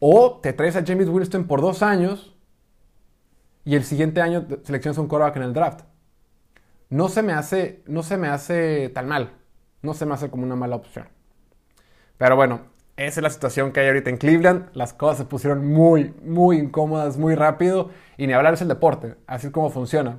O 0.00 0.40
te 0.42 0.52
traes 0.52 0.74
a 0.74 0.84
James 0.84 1.08
Winston 1.08 1.46
por 1.46 1.60
dos 1.60 1.84
años 1.84 2.34
y 3.64 3.76
el 3.76 3.84
siguiente 3.84 4.20
año 4.20 4.48
seleccionas 4.64 4.98
un 4.98 5.06
quarterback 5.06 5.36
en 5.36 5.42
el 5.44 5.52
draft. 5.52 5.82
No 6.90 7.08
se 7.08 7.22
me 7.22 7.34
hace, 7.34 7.84
no 7.86 8.02
se 8.02 8.16
me 8.16 8.26
hace 8.26 8.88
tan 8.88 9.06
mal. 9.06 9.45
No 9.86 9.94
se 9.94 10.04
me 10.04 10.14
hace 10.14 10.28
como 10.28 10.42
una 10.42 10.56
mala 10.56 10.74
opción. 10.74 11.06
Pero 12.18 12.34
bueno, 12.34 12.62
esa 12.96 13.20
es 13.20 13.22
la 13.22 13.30
situación 13.30 13.70
que 13.70 13.78
hay 13.80 13.86
ahorita 13.86 14.10
en 14.10 14.16
Cleveland. 14.16 14.68
Las 14.74 14.92
cosas 14.92 15.18
se 15.18 15.24
pusieron 15.26 15.64
muy, 15.64 16.12
muy 16.24 16.58
incómodas, 16.58 17.18
muy 17.18 17.36
rápido. 17.36 17.90
Y 18.16 18.26
ni 18.26 18.32
hablar 18.32 18.54
es 18.54 18.62
el 18.62 18.68
deporte, 18.68 19.14
así 19.28 19.46
es 19.46 19.52
como 19.52 19.70
funciona. 19.70 20.18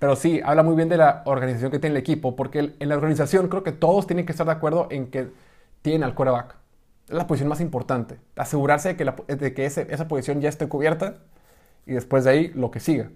Pero 0.00 0.16
sí, 0.16 0.40
habla 0.44 0.64
muy 0.64 0.74
bien 0.74 0.88
de 0.88 0.96
la 0.96 1.22
organización 1.24 1.70
que 1.70 1.78
tiene 1.78 1.94
el 1.94 2.00
equipo, 2.00 2.34
porque 2.34 2.74
en 2.80 2.88
la 2.88 2.96
organización 2.96 3.48
creo 3.48 3.62
que 3.62 3.72
todos 3.72 4.08
tienen 4.08 4.26
que 4.26 4.32
estar 4.32 4.46
de 4.46 4.52
acuerdo 4.52 4.88
en 4.90 5.06
que 5.10 5.28
tienen 5.82 6.02
al 6.02 6.14
quarterback. 6.14 6.56
Es 7.08 7.14
la 7.14 7.28
posición 7.28 7.48
más 7.48 7.60
importante. 7.60 8.18
Asegurarse 8.34 8.94
de 8.94 9.54
que, 9.54 9.64
esa 9.66 10.08
posición 10.08 10.40
ya 10.40 10.48
esté 10.48 10.68
cubierta 10.68 11.18
y 11.86 11.92
después 11.92 12.24
de 12.24 12.30
ahí 12.30 12.48
lo 12.48 12.72
que 12.72 12.80
siga. 12.80 13.10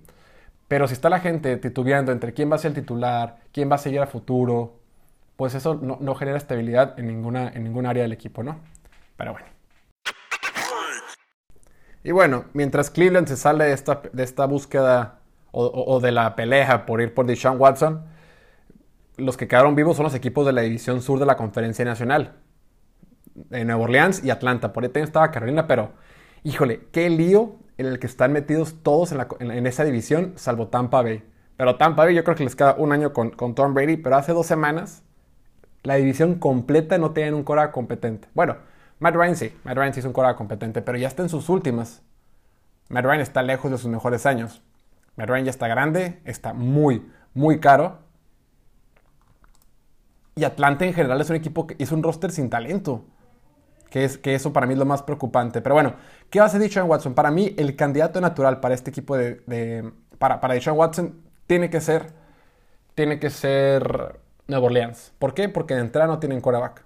Pero 0.68 0.86
si 0.86 0.94
está 0.94 1.08
la 1.10 1.18
gente 1.20 1.56
titubeando 1.56 2.12
entre 2.12 2.32
quién 2.32 2.50
va 2.50 2.54
a 2.56 2.58
ser 2.58 2.70
el 2.70 2.76
titular, 2.76 3.38
quién 3.52 3.68
va 3.70 3.74
a 3.74 3.78
seguir 3.78 4.00
a 4.00 4.06
futuro, 4.06 4.79
pues 5.40 5.54
eso 5.54 5.80
no, 5.80 5.96
no 6.02 6.14
genera 6.16 6.36
estabilidad 6.36 6.98
en 6.98 7.06
ninguna, 7.06 7.48
en 7.48 7.64
ninguna 7.64 7.88
área 7.88 8.02
del 8.02 8.12
equipo, 8.12 8.42
¿no? 8.42 8.60
Pero 9.16 9.32
bueno. 9.32 9.46
Y 12.04 12.10
bueno, 12.10 12.44
mientras 12.52 12.90
Cleveland 12.90 13.26
se 13.26 13.38
sale 13.38 13.64
de 13.64 13.72
esta, 13.72 14.02
de 14.12 14.22
esta 14.22 14.44
búsqueda 14.44 15.20
o, 15.50 15.98
de 15.98 16.12
la 16.12 16.36
pelea 16.36 16.84
por 16.84 17.00
ir 17.00 17.14
por 17.14 17.24
Deshaun 17.24 17.58
Watson, 17.58 18.04
los 19.16 19.38
que 19.38 19.48
quedaron 19.48 19.74
vivos 19.74 19.96
son 19.96 20.04
los 20.04 20.14
equipos 20.14 20.44
de 20.44 20.52
la 20.52 20.60
División 20.60 21.00
Sur 21.00 21.18
de 21.18 21.24
la 21.24 21.38
Conferencia 21.38 21.86
Nacional. 21.86 22.34
eh, 23.50 23.64
Nueva 23.64 23.84
Orleans 23.84 24.22
y 24.22 24.28
Atlanta. 24.28 24.74
Por 24.74 24.82
ahí 24.82 24.90
también 24.90 25.06
estaba 25.06 25.30
Carolina, 25.30 25.66
pero 25.66 25.92
híjole, 26.44 26.82
qué 26.92 27.08
lío 27.08 27.56
en 27.78 27.86
el 27.86 27.98
que 27.98 28.08
están 28.08 28.34
metidos 28.34 28.82
todos 28.82 29.12
en, 29.12 29.66
esa 29.66 29.84
división, 29.84 30.34
salvo 30.36 30.68
Tampa 30.68 31.00
Bay. 31.00 31.24
Pero 31.56 31.76
Tampa 31.76 32.04
Bay 32.04 32.14
yo 32.14 32.24
creo 32.24 32.36
que 32.36 32.44
les 32.44 32.54
queda 32.54 32.74
un 32.74 32.92
año 32.92 33.14
con, 33.14 33.30
con 33.30 33.54
Tom 33.54 33.72
Brady, 33.72 33.96
pero 33.96 34.16
hace 34.16 34.34
dos 34.34 34.44
semanas 34.44 35.02
la 35.82 35.94
división 35.96 36.36
completa 36.36 36.98
no 36.98 37.12
tiene 37.12 37.32
un 37.34 37.44
cora 37.44 37.72
competente. 37.72 38.28
Bueno, 38.34 38.56
Matt 38.98 39.14
Ryan 39.14 39.36
sí, 39.36 39.56
Matt 39.64 39.76
Ryan 39.76 39.94
sí 39.94 40.00
es 40.00 40.06
un 40.06 40.12
cora 40.12 40.36
competente, 40.36 40.82
pero 40.82 40.98
ya 40.98 41.08
está 41.08 41.22
en 41.22 41.28
sus 41.28 41.48
últimas. 41.48 42.02
Matt 42.88 43.04
Ryan 43.04 43.20
está 43.20 43.42
lejos 43.42 43.70
de 43.70 43.78
sus 43.78 43.90
mejores 43.90 44.26
años. 44.26 44.62
Matt 45.16 45.28
Ryan 45.28 45.44
ya 45.46 45.50
está 45.50 45.68
grande, 45.68 46.20
está 46.24 46.52
muy, 46.52 47.10
muy 47.34 47.60
caro. 47.60 47.98
Y 50.34 50.44
Atlanta 50.44 50.84
en 50.84 50.94
general 50.94 51.20
es 51.20 51.30
un 51.30 51.36
equipo 51.36 51.66
que 51.66 51.76
es 51.78 51.92
un 51.92 52.02
roster 52.02 52.30
sin 52.30 52.50
talento. 52.50 53.04
Que, 53.90 54.04
es, 54.04 54.18
que 54.18 54.34
eso 54.34 54.52
para 54.52 54.66
mí 54.66 54.74
es 54.74 54.78
lo 54.78 54.86
más 54.86 55.02
preocupante. 55.02 55.60
Pero 55.60 55.74
bueno, 55.74 55.94
¿qué 56.30 56.38
va 56.40 56.46
a 56.46 56.48
ser 56.48 56.62
en 56.62 56.84
Watson? 56.88 57.14
Para 57.14 57.30
mí, 57.30 57.54
el 57.58 57.74
candidato 57.74 58.20
natural 58.20 58.60
para 58.60 58.74
este 58.74 58.90
equipo 58.90 59.16
de. 59.16 59.92
para, 60.18 60.40
para 60.40 60.72
Watson 60.72 61.20
tiene 61.46 61.70
que 61.70 61.80
ser. 61.80 62.12
Tiene 62.94 63.18
que 63.18 63.30
ser 63.30 64.20
Nueva 64.50 64.66
Orleans. 64.66 65.12
¿Por 65.18 65.32
qué? 65.32 65.48
Porque 65.48 65.74
de 65.74 65.80
entrada 65.80 66.08
no 66.08 66.18
tienen 66.18 66.40
coreback. 66.40 66.82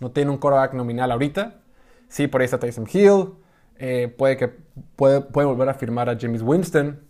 No 0.00 0.10
tienen 0.10 0.30
un 0.30 0.38
coreback 0.38 0.74
nominal 0.74 1.12
ahorita. 1.12 1.60
Sí, 2.08 2.26
por 2.26 2.40
ahí 2.40 2.46
está 2.46 2.58
Tyson 2.58 2.88
Hill. 2.92 3.34
Eh, 3.78 4.14
puede 4.16 4.36
que 4.36 4.48
puede, 4.96 5.20
puede, 5.20 5.46
volver 5.46 5.68
a 5.68 5.74
firmar 5.74 6.08
a 6.08 6.18
James 6.18 6.42
Winston. 6.42 7.00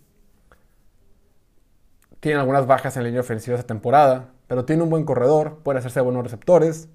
Tienen 2.19 2.39
algunas 2.39 2.67
bajas 2.67 2.97
en 2.97 3.03
la 3.03 3.07
línea 3.07 3.21
ofensiva 3.21 3.55
esta 3.55 3.67
temporada. 3.67 4.31
Pero 4.47 4.65
tiene 4.65 4.83
un 4.83 4.89
buen 4.89 5.05
corredor. 5.05 5.59
Pueden 5.63 5.79
hacerse 5.79 6.01
buenos 6.01 6.23
receptores. 6.23 6.89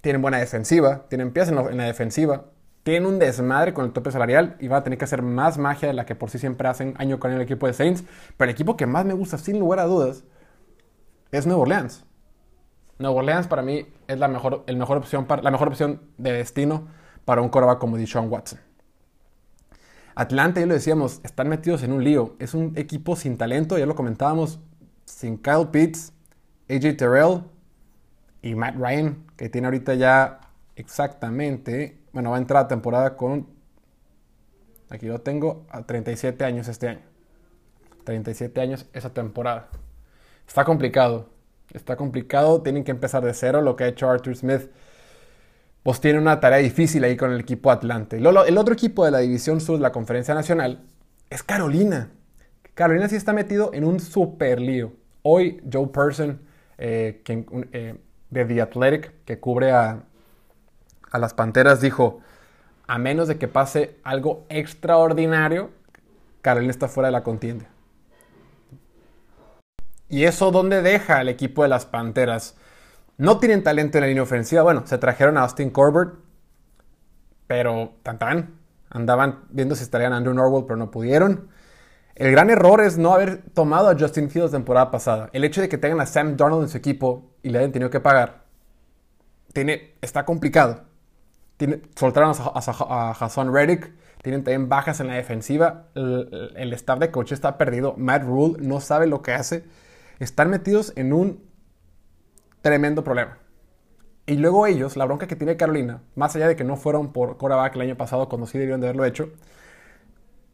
Tienen 0.00 0.20
buena 0.22 0.38
defensiva. 0.38 1.06
Tienen 1.08 1.32
piezas 1.32 1.54
en, 1.70 1.76
la 1.76 1.84
defensiva. 1.84 2.46
Tienen 2.82 3.06
un 3.06 3.18
desmadre 3.18 3.72
con 3.72 3.84
el 3.84 3.92
tope 3.92 4.10
salarial 4.10 4.56
y 4.58 4.68
van 4.68 4.80
a 4.80 4.84
tener 4.84 4.98
que 4.98 5.04
hacer 5.04 5.22
más 5.22 5.56
magia 5.56 5.88
de 5.88 5.94
la 5.94 6.04
que 6.04 6.16
por 6.16 6.30
sí 6.30 6.38
siempre 6.38 6.66
hacen 6.68 6.94
año 6.98 7.20
con 7.20 7.30
el 7.30 7.40
equipo 7.40 7.66
de 7.66 7.72
Saints. 7.72 8.04
Pero 8.36 8.50
el 8.50 8.54
equipo 8.54 8.76
que 8.76 8.86
más 8.86 9.04
me 9.04 9.14
gusta, 9.14 9.38
sin 9.38 9.60
lugar 9.60 9.78
a 9.78 9.84
dudas, 9.84 10.24
es 11.32 11.46
Nueva 11.46 11.62
Orleans. 11.62 12.04
Nueva 12.98 13.16
Orleans 13.16 13.48
para 13.48 13.62
mí 13.62 13.86
es 14.06 14.18
la 14.18 14.28
mejor, 14.28 14.62
el 14.66 14.76
mejor 14.76 14.98
opción 14.98 15.24
para, 15.24 15.42
la 15.42 15.50
mejor 15.50 15.68
opción 15.68 16.02
de 16.18 16.32
destino 16.32 16.86
para 17.24 17.40
un 17.40 17.48
coreback 17.48 17.78
como 17.78 17.96
Deshaun 17.96 18.30
Watson. 18.30 18.60
Atlanta, 20.14 20.60
ya 20.60 20.66
lo 20.66 20.74
decíamos, 20.74 21.20
están 21.24 21.48
metidos 21.48 21.82
en 21.82 21.92
un 21.92 22.04
lío. 22.04 22.36
Es 22.38 22.52
un 22.54 22.74
equipo 22.76 23.16
sin 23.16 23.38
talento, 23.38 23.78
ya 23.78 23.86
lo 23.86 23.94
comentábamos, 23.94 24.60
sin 25.06 25.38
Kyle 25.38 25.68
Pitts, 25.72 26.12
AJ 26.68 26.96
Terrell 26.98 27.42
y 28.42 28.54
Matt 28.54 28.76
Ryan, 28.76 29.24
que 29.36 29.48
tiene 29.48 29.68
ahorita 29.68 29.94
ya 29.94 30.40
exactamente, 30.76 31.98
bueno, 32.12 32.30
va 32.30 32.36
a 32.36 32.40
entrar 32.40 32.64
a 32.64 32.68
temporada 32.68 33.16
con, 33.16 33.46
aquí 34.90 35.06
lo 35.06 35.20
tengo, 35.20 35.64
a 35.70 35.82
37 35.82 36.44
años 36.44 36.68
este 36.68 36.88
año. 36.88 37.00
37 38.04 38.60
años 38.60 38.86
esa 38.92 39.10
temporada. 39.14 39.68
Está 40.52 40.66
complicado. 40.66 41.30
Está 41.72 41.96
complicado. 41.96 42.60
Tienen 42.60 42.84
que 42.84 42.90
empezar 42.90 43.24
de 43.24 43.32
cero. 43.32 43.62
Lo 43.62 43.74
que 43.74 43.84
ha 43.84 43.86
hecho 43.86 44.10
Arthur 44.10 44.36
Smith. 44.36 44.68
Pues 45.82 45.98
tiene 45.98 46.18
una 46.18 46.40
tarea 46.40 46.58
difícil 46.58 47.02
ahí 47.04 47.16
con 47.16 47.32
el 47.32 47.40
equipo 47.40 47.70
Atlante. 47.70 48.18
El 48.18 48.26
otro 48.58 48.74
equipo 48.74 49.06
de 49.06 49.12
la 49.12 49.20
División 49.20 49.62
Sur 49.62 49.76
de 49.76 49.82
la 49.82 49.92
Conferencia 49.92 50.34
Nacional 50.34 50.82
es 51.30 51.42
Carolina. 51.42 52.10
Carolina 52.74 53.08
sí 53.08 53.16
está 53.16 53.32
metido 53.32 53.70
en 53.72 53.86
un 53.86 53.98
super 53.98 54.60
lío. 54.60 54.92
Hoy 55.22 55.62
Joe 55.72 55.86
Person, 55.86 56.42
eh, 56.76 57.22
eh, 57.26 57.94
de 58.28 58.44
The 58.44 58.60
Athletic, 58.60 59.24
que 59.24 59.40
cubre 59.40 59.72
a, 59.72 60.02
a 61.12 61.18
las 61.18 61.32
Panteras, 61.32 61.80
dijo, 61.80 62.20
a 62.86 62.98
menos 62.98 63.26
de 63.26 63.38
que 63.38 63.48
pase 63.48 63.96
algo 64.02 64.44
extraordinario, 64.50 65.70
Carolina 66.42 66.72
está 66.72 66.88
fuera 66.88 67.08
de 67.08 67.12
la 67.12 67.22
contienda. 67.22 67.71
¿Y 70.12 70.26
eso 70.26 70.50
dónde 70.50 70.82
deja 70.82 71.20
al 71.20 71.30
equipo 71.30 71.62
de 71.62 71.70
las 71.70 71.86
Panteras? 71.86 72.54
No 73.16 73.38
tienen 73.38 73.62
talento 73.62 73.96
en 73.96 74.02
la 74.02 74.08
línea 74.08 74.22
ofensiva. 74.22 74.62
Bueno, 74.62 74.82
se 74.84 74.98
trajeron 74.98 75.38
a 75.38 75.40
Austin 75.40 75.70
Corbett, 75.70 76.10
pero 77.46 77.94
tan 78.02 78.18
tan. 78.18 78.58
Andaban 78.90 79.44
viendo 79.48 79.74
si 79.74 79.82
estarían 79.84 80.12
Andrew 80.12 80.34
Norwell, 80.34 80.66
pero 80.66 80.76
no 80.76 80.90
pudieron. 80.90 81.48
El 82.14 82.30
gran 82.30 82.50
error 82.50 82.82
es 82.82 82.98
no 82.98 83.14
haber 83.14 83.42
tomado 83.54 83.88
a 83.88 83.98
Justin 83.98 84.28
Fields 84.28 84.52
temporada 84.52 84.90
pasada. 84.90 85.30
El 85.32 85.44
hecho 85.44 85.62
de 85.62 85.70
que 85.70 85.78
tengan 85.78 86.02
a 86.02 86.04
Sam 86.04 86.36
Darnold 86.36 86.64
en 86.64 86.68
su 86.68 86.76
equipo 86.76 87.30
y 87.42 87.48
le 87.48 87.60
hayan 87.60 87.72
tenido 87.72 87.88
que 87.88 88.00
pagar, 88.00 88.42
tiene, 89.54 89.94
está 90.02 90.26
complicado. 90.26 90.82
Tiene, 91.56 91.80
soltaron 91.96 92.34
a, 92.38 92.52
a, 92.54 93.10
Hassan 93.12 93.50
Reddick, 93.50 93.90
tienen 94.22 94.44
también 94.44 94.68
bajas 94.68 95.00
en 95.00 95.06
la 95.06 95.14
defensiva. 95.14 95.86
El, 95.94 96.52
el, 96.54 96.72
staff 96.74 96.98
de 96.98 97.10
coach 97.10 97.32
está 97.32 97.56
perdido. 97.56 97.94
Matt 97.96 98.24
Rule 98.24 98.58
no 98.60 98.78
sabe 98.82 99.06
lo 99.06 99.22
que 99.22 99.32
hace 99.32 99.64
están 100.22 100.50
metidos 100.50 100.92
en 100.96 101.12
un 101.12 101.42
tremendo 102.60 103.02
problema. 103.02 103.38
Y 104.24 104.36
luego 104.36 104.68
ellos, 104.68 104.96
la 104.96 105.04
bronca 105.04 105.26
que 105.26 105.34
tiene 105.34 105.56
Carolina, 105.56 106.00
más 106.14 106.36
allá 106.36 106.46
de 106.46 106.54
que 106.54 106.62
no 106.62 106.76
fueron 106.76 107.12
por 107.12 107.36
quarterback 107.36 107.74
el 107.74 107.82
año 107.82 107.96
pasado 107.96 108.28
cuando 108.28 108.46
sí 108.46 108.56
debieron 108.56 108.80
de 108.80 108.86
haberlo 108.86 109.04
hecho, 109.04 109.30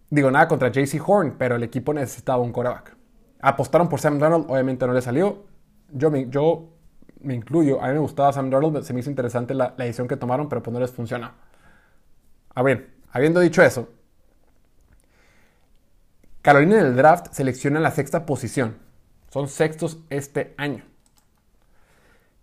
digo 0.08 0.30
nada 0.30 0.48
contra 0.48 0.72
JC 0.72 0.98
Horn, 1.06 1.34
pero 1.38 1.56
el 1.56 1.62
equipo 1.62 1.92
necesitaba 1.92 2.42
un 2.42 2.50
quarterback. 2.50 2.96
Apostaron 3.40 3.90
por 3.90 4.00
Sam 4.00 4.18
Darnold, 4.18 4.50
obviamente 4.50 4.87
no 4.87 4.94
le 4.94 5.02
salió. 5.02 5.44
Yo 5.90 6.10
me, 6.10 6.30
yo 6.30 6.70
me 7.20 7.34
incluyo, 7.34 7.82
a 7.82 7.88
mí 7.88 7.92
me 7.92 8.00
gustaba 8.00 8.32
Sam 8.32 8.48
Darnold, 8.48 8.82
se 8.84 8.94
me 8.94 9.00
hizo 9.00 9.10
interesante 9.10 9.52
la, 9.52 9.75
decisión 9.76 10.08
que 10.08 10.16
tomaron, 10.16 10.48
pero 10.48 10.62
pues 10.62 10.72
no 10.72 10.80
les 10.80 10.90
funciona. 10.90 11.34
A 12.54 12.62
ver, 12.62 12.94
habiendo 13.12 13.40
dicho 13.40 13.62
eso, 13.62 13.90
Carolina 16.40 16.80
en 16.80 16.87
el 16.87 16.96
draft 16.96 17.32
selecciona 17.32 17.80
la 17.80 17.90
sexta 17.90 18.25
posición 18.25 18.88
son 19.30 19.49
sextos 19.49 19.99
este 20.11 20.54
año. 20.56 20.85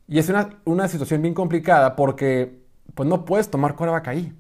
Y 0.08 0.20
es 0.20 0.30
una, 0.66 0.88
situación 0.88 1.22
bien 1.22 1.34
complicada 1.34 1.96
porque 1.96 2.62
pues 2.94 3.10
no 3.10 3.26
puedes 3.26 3.50
tomar 3.50 3.76
quarterback 3.76 4.08
ahí. 4.08 4.34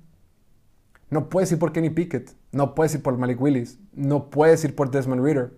No 1.09 1.29
puedes 1.29 1.51
ir 1.51 1.59
por 1.59 1.71
Kenny 1.71 1.89
Pickett, 1.89 2.31
no 2.51 2.75
puedes 2.75 2.95
ir 2.95 3.03
por 3.03 3.17
Malik 3.17 3.39
Willis, 3.41 3.79
no 3.93 4.29
puedes 4.29 4.63
ir 4.63 4.75
por 4.75 4.89
Desmond 4.89 5.23
Reader, 5.23 5.53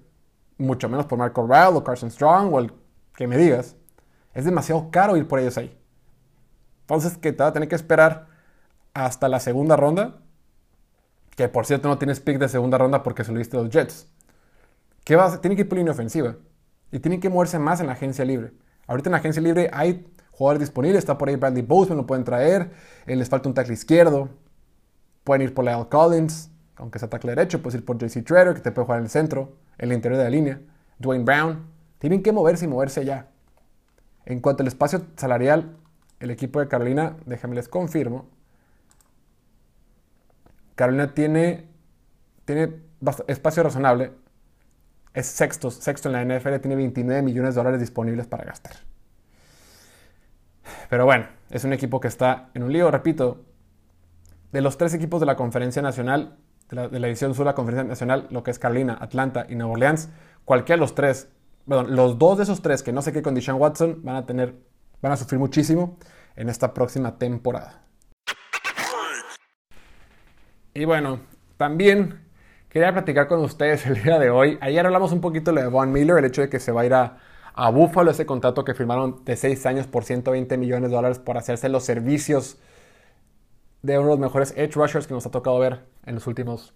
mucho 0.58 0.90
menos 0.90 1.06
por 1.06 1.18
Marco 1.18 1.46
Rowell 1.46 1.78
o 1.78 1.84
Carson 1.84 2.12
Strong 2.12 2.54
o 2.54 2.60
el 2.60 2.74
que 3.16 3.28
me 3.28 3.38
digas. 3.38 3.76
Es 4.34 4.46
demasiado 4.46 4.90
caro 4.92 5.18
ir 5.18 5.28
por 5.28 5.40
ellos 5.40 5.58
ahí. 5.58 5.76
Entonces, 6.82 7.18
que 7.18 7.34
te 7.34 7.44
va 7.44 7.50
a 7.50 7.54
tener 7.54 7.68
que 7.68 7.76
esperar 7.76 8.28
hasta 8.94 9.28
la 9.30 9.40
segunda 9.40 9.76
ronda, 9.76 10.18
que 11.36 11.50
por 11.50 11.66
cierto 11.66 11.88
no 11.88 11.98
tienes 11.98 12.20
pick 12.20 12.38
de 12.38 12.50
segunda 12.50 12.78
ronda 12.78 13.04
porque 13.04 13.24
se 13.24 13.32
lo 13.32 13.40
diste 13.40 13.58
a 13.58 13.62
los 13.62 13.70
Jets. 13.70 14.08
¿Qué 15.04 15.16
vas? 15.16 15.40
Tiene 15.42 15.56
que 15.56 15.64
ir 15.64 15.70
por 15.70 15.78
línea 15.78 15.94
ofensiva. 15.94 16.36
Y 16.92 17.00
tienen 17.00 17.20
que 17.20 17.30
moverse 17.30 17.60
más 17.60 17.80
en 17.80 17.88
la 17.88 17.94
agencia 17.94 18.24
libre. 18.26 18.54
Ahorita 18.88 19.10
en 19.10 19.12
la 19.12 19.18
agencia 19.18 19.42
libre 19.42 19.70
hay 19.74 20.08
jugadores 20.32 20.62
disponibles. 20.62 21.00
Está 21.00 21.18
por 21.18 21.30
ahí 21.30 21.36
Bradley 21.36 21.64
Boseman, 21.64 21.98
lo 21.98 22.06
pueden 22.06 22.24
traer. 22.24 22.72
Eh, 23.06 23.16
les 23.16 23.30
falta 23.30 23.50
un 23.50 23.56
tackle 23.56 23.74
izquierdo. 23.74 24.30
Pueden 25.24 25.42
ir 25.42 25.54
por 25.54 25.66
Lyle 25.66 25.88
Collins, 25.90 26.50
aunque 26.78 27.00
sea 27.00 27.10
tackle 27.10 27.32
derecho. 27.32 27.62
Puedes 27.62 27.80
ir 27.80 27.86
por 27.86 27.98
JC 27.98 28.24
Treader, 28.24 28.54
que 28.54 28.62
te 28.62 28.72
puede 28.72 28.86
jugar 28.86 29.00
en 29.00 29.06
el 29.06 29.10
centro, 29.10 29.58
en 29.78 29.90
el 29.90 29.96
interior 29.96 30.18
de 30.18 30.24
la 30.24 30.30
línea. 30.30 30.62
Dwayne 31.00 31.26
Brown. 31.26 31.66
Tienen 32.00 32.24
que 32.24 32.32
moverse 32.32 32.66
y 32.66 32.68
moverse 32.68 33.04
ya. 33.04 33.28
En 34.26 34.40
cuanto 34.40 34.64
al 34.64 34.68
espacio 34.68 35.02
salarial, 35.16 35.76
el 36.20 36.32
equipo 36.32 36.60
de 36.60 36.68
Carolina, 36.68 37.18
déjame 37.26 37.56
les 37.56 37.68
confirmo. 37.68 38.28
Carolina 40.76 41.14
tiene, 41.14 41.66
tiene 42.46 42.76
espacio 43.28 43.64
razonable 43.64 44.12
es 45.18 45.26
sexto, 45.26 45.72
sexto 45.72 46.10
en 46.10 46.14
la 46.14 46.24
NFL, 46.24 46.58
tiene 46.58 46.76
29 46.76 47.24
millones 47.24 47.56
de 47.56 47.60
dólares 47.60 47.80
disponibles 47.80 48.28
para 48.28 48.44
gastar. 48.44 48.74
Pero 50.92 51.06
bueno, 51.06 51.26
es 51.50 51.64
un 51.64 51.74
equipo 51.74 52.00
que 52.00 52.08
está 52.08 52.52
en 52.54 52.62
un 52.62 52.72
lío, 52.72 52.92
repito, 52.92 53.44
de 54.52 54.62
los 54.62 54.78
tres 54.78 54.94
equipos 54.94 55.20
de 55.20 55.26
la 55.26 55.36
conferencia 55.36 55.82
nacional, 55.82 56.38
de 56.70 57.00
la, 57.00 57.08
edición 57.08 57.34
sur 57.34 57.46
de 57.46 57.50
la 57.50 57.56
conferencia 57.56 57.84
nacional, 57.84 58.28
lo 58.30 58.44
que 58.44 58.52
es 58.52 58.60
Carolina, 58.60 58.96
Atlanta 59.02 59.48
y 59.50 59.56
Nueva 59.56 59.74
Orleans, 59.74 60.10
cualquiera 60.46 60.78
de 60.78 60.82
los 60.82 60.94
tres, 60.94 61.30
perdón, 61.68 61.96
los 61.96 62.20
dos 62.20 62.38
de 62.38 62.44
esos 62.44 62.62
tres 62.62 62.84
que 62.84 62.94
no 62.94 63.02
sé 63.02 63.12
qué 63.12 63.24
con 63.24 63.36
Watson 63.36 64.02
van 64.04 64.18
a 64.18 64.26
tener, 64.28 64.54
van 65.02 65.14
a 65.14 65.18
sufrir 65.18 65.40
muchísimo 65.40 65.98
en 66.36 66.48
esta 66.48 66.76
próxima 66.76 67.18
temporada. 67.18 67.82
Y 70.76 70.86
bueno, 70.86 71.22
también 71.58 72.27
Quería 72.78 72.94
platicar 72.94 73.28
con 73.28 73.40
ustedes 73.40 73.88
el 73.88 74.04
día 74.04 74.20
de 74.20 74.30
hoy. 74.30 74.60
Ayer 74.62 74.86
hablamos 74.86 75.12
un 75.12 75.20
poquito 75.20 75.52
de 75.52 75.66
Von 75.66 75.92
Miller, 75.92 76.20
el 76.20 76.26
hecho 76.26 76.42
de 76.44 76.50
que 76.50 76.60
se 76.60 76.72
va 76.72 76.82
a 76.82 76.86
ir 76.86 76.94
a, 76.94 77.18
Buffalo, 77.72 78.12
ese 78.12 78.28
contrato 78.28 78.64
que 78.64 78.76
firmaron 78.76 79.26
de 79.26 79.36
6 79.36 79.66
años 79.66 79.88
por 79.88 80.04
120 80.04 80.58
millones 80.58 80.92
de 80.92 80.96
dólares 80.96 81.18
por 81.18 81.40
hacerse 81.40 81.70
los 81.70 81.84
servicios 81.84 82.60
de 83.82 83.98
uno 83.98 84.10
de 84.10 84.12
los 84.12 84.20
mejores 84.20 84.54
edge 84.56 84.76
rushers 84.76 85.08
que 85.08 85.16
nos 85.16 85.26
ha 85.26 85.32
tocado 85.32 85.58
ver 85.58 85.88
en 86.06 86.14
los 86.14 86.28
últimos, 86.28 86.76